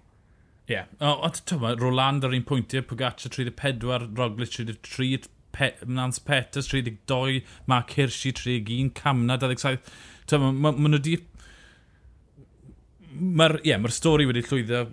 Ie. 0.70 0.76
Yeah. 0.76 0.86
O, 1.02 1.16
o 1.26 1.30
tyma, 1.34 1.74
Roland 1.80 2.24
ar 2.26 2.36
un 2.36 2.46
pwyntiau, 2.46 2.86
Pogaccia 2.86 3.32
34, 3.32 4.10
Roglic 4.18 4.54
33, 4.56 5.26
Pe 5.52 5.72
Nans 5.86 6.20
Peters 6.22 6.70
32, 6.70 7.42
Mark 7.66 7.96
Hirschi 7.98 8.32
31, 8.32 8.92
Camna 8.94 9.36
27. 9.40 9.82
Tyma, 10.30 10.52
ma, 10.54 10.72
ma 10.72 10.92
nhw 10.92 11.02
di... 11.02 11.18
Mae'r 13.10 13.58
yeah, 13.66 13.80
ma 13.82 13.90
stori 13.90 14.28
wedi 14.28 14.44
llwyddo 14.46 14.84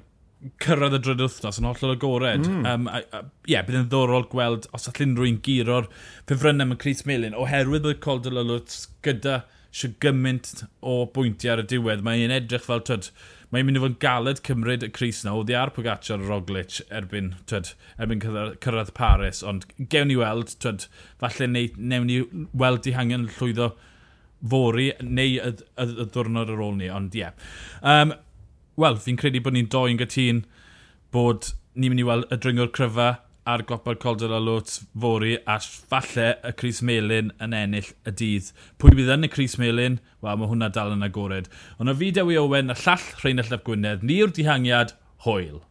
cyrraedd 0.62 0.98
y 0.98 1.02
drwydd 1.02 1.24
wythnos 1.24 1.60
yn 1.62 1.68
hollol 1.68 1.96
agored. 1.96 2.46
Mm. 2.46 2.64
Ie, 2.64 2.74
mm. 2.78 2.98
um, 3.18 3.30
yeah, 3.50 3.66
bydd 3.66 3.80
yn 3.82 3.88
ddorol 3.92 4.28
gweld 4.32 4.68
os 4.78 4.90
all 4.90 5.04
unrhyw'n 5.08 5.40
giro'r 5.46 5.90
ffefrynnau 6.30 6.70
mewn 6.70 6.82
Cris 6.82 7.06
Melin, 7.10 7.38
oherwydd 7.38 7.88
bod 7.88 8.04
Coldwell 8.04 8.44
Olwts 8.44 8.86
gyda 9.06 9.42
sy'n 9.78 9.98
gymaint 10.04 10.64
o 10.86 11.00
bwyntiau 11.14 11.56
ar 11.56 11.64
y 11.64 11.68
diwedd. 11.74 12.06
Mae'n 12.06 12.34
edrych 12.34 12.66
fel, 12.68 12.84
twyd, 12.86 13.10
mae'n 13.54 13.68
mynd 13.68 13.80
i 13.80 13.84
fod 13.84 13.96
yn 13.96 14.00
galed 14.04 14.44
cymryd 14.46 14.86
y 14.86 14.92
Cris 14.94 15.24
na. 15.26 15.34
Oedd 15.38 15.52
i 15.54 15.58
ar 15.58 15.74
Pogacar 15.76 16.22
Roglic 16.24 16.80
erbyn, 17.02 17.34
twyd, 17.50 17.74
erbyn 17.98 18.24
cyrraedd 18.24 18.94
Paris, 18.98 19.44
ond 19.46 19.68
gewn 19.94 20.12
ni 20.12 20.20
weld, 20.22 20.54
twyd, 20.64 20.88
falle 21.22 21.50
neu, 21.52 21.74
newn 21.78 22.10
ni 22.10 22.22
weld 22.58 22.90
i 22.90 22.96
hangen 22.98 23.28
llwyddo 23.38 23.74
fori 24.48 24.92
neu 25.02 25.38
y, 25.42 25.52
y, 25.52 25.86
y 25.90 26.08
ddwrnod 26.14 26.54
ar 26.54 26.64
ôl 26.64 26.78
ni, 26.78 26.90
ond 26.94 27.16
ie. 27.18 27.26
Yeah. 27.26 27.46
Um, 27.82 28.14
wel, 28.78 29.00
fi'n 29.02 29.18
credu 29.20 29.42
bod 29.44 29.56
ni'n 29.58 29.70
doi'n 29.74 30.02
gytun 30.02 30.44
bod 31.14 31.52
ni'n 31.78 31.94
mynd 31.94 32.04
i 32.04 32.06
weld 32.08 32.34
y 32.34 32.38
dringwr 32.42 32.70
cryfa 32.76 33.10
a'r 33.48 33.64
gopod 33.70 34.00
colder 34.04 34.34
a 34.36 34.40
Lwt 34.44 34.74
fori 35.02 35.38
a 35.48 35.58
falle 35.64 36.34
y 36.46 36.52
Cris 36.60 36.82
Melin 36.84 37.32
yn 37.44 37.56
ennill 37.56 37.94
y 38.04 38.14
dydd. 38.22 38.52
Pwy 38.82 38.98
bydd 38.98 39.14
yn 39.16 39.28
y 39.28 39.32
Cris 39.32 39.56
Melin? 39.62 40.02
Wel, 40.26 40.42
mae 40.42 40.52
hwnna 40.52 40.68
dal 40.76 40.92
yn 40.98 41.06
agored. 41.08 41.48
Ond 41.80 41.94
o 41.94 41.96
fi 41.96 42.12
Dewi 42.12 42.36
Owen, 42.42 42.74
y 42.74 42.78
llall 42.84 43.08
Rheinald 43.22 43.54
Lef 43.54 43.64
Gwynedd, 43.68 44.04
ni'r 44.04 44.34
dihangiad, 44.36 44.98
hwyl. 45.24 45.62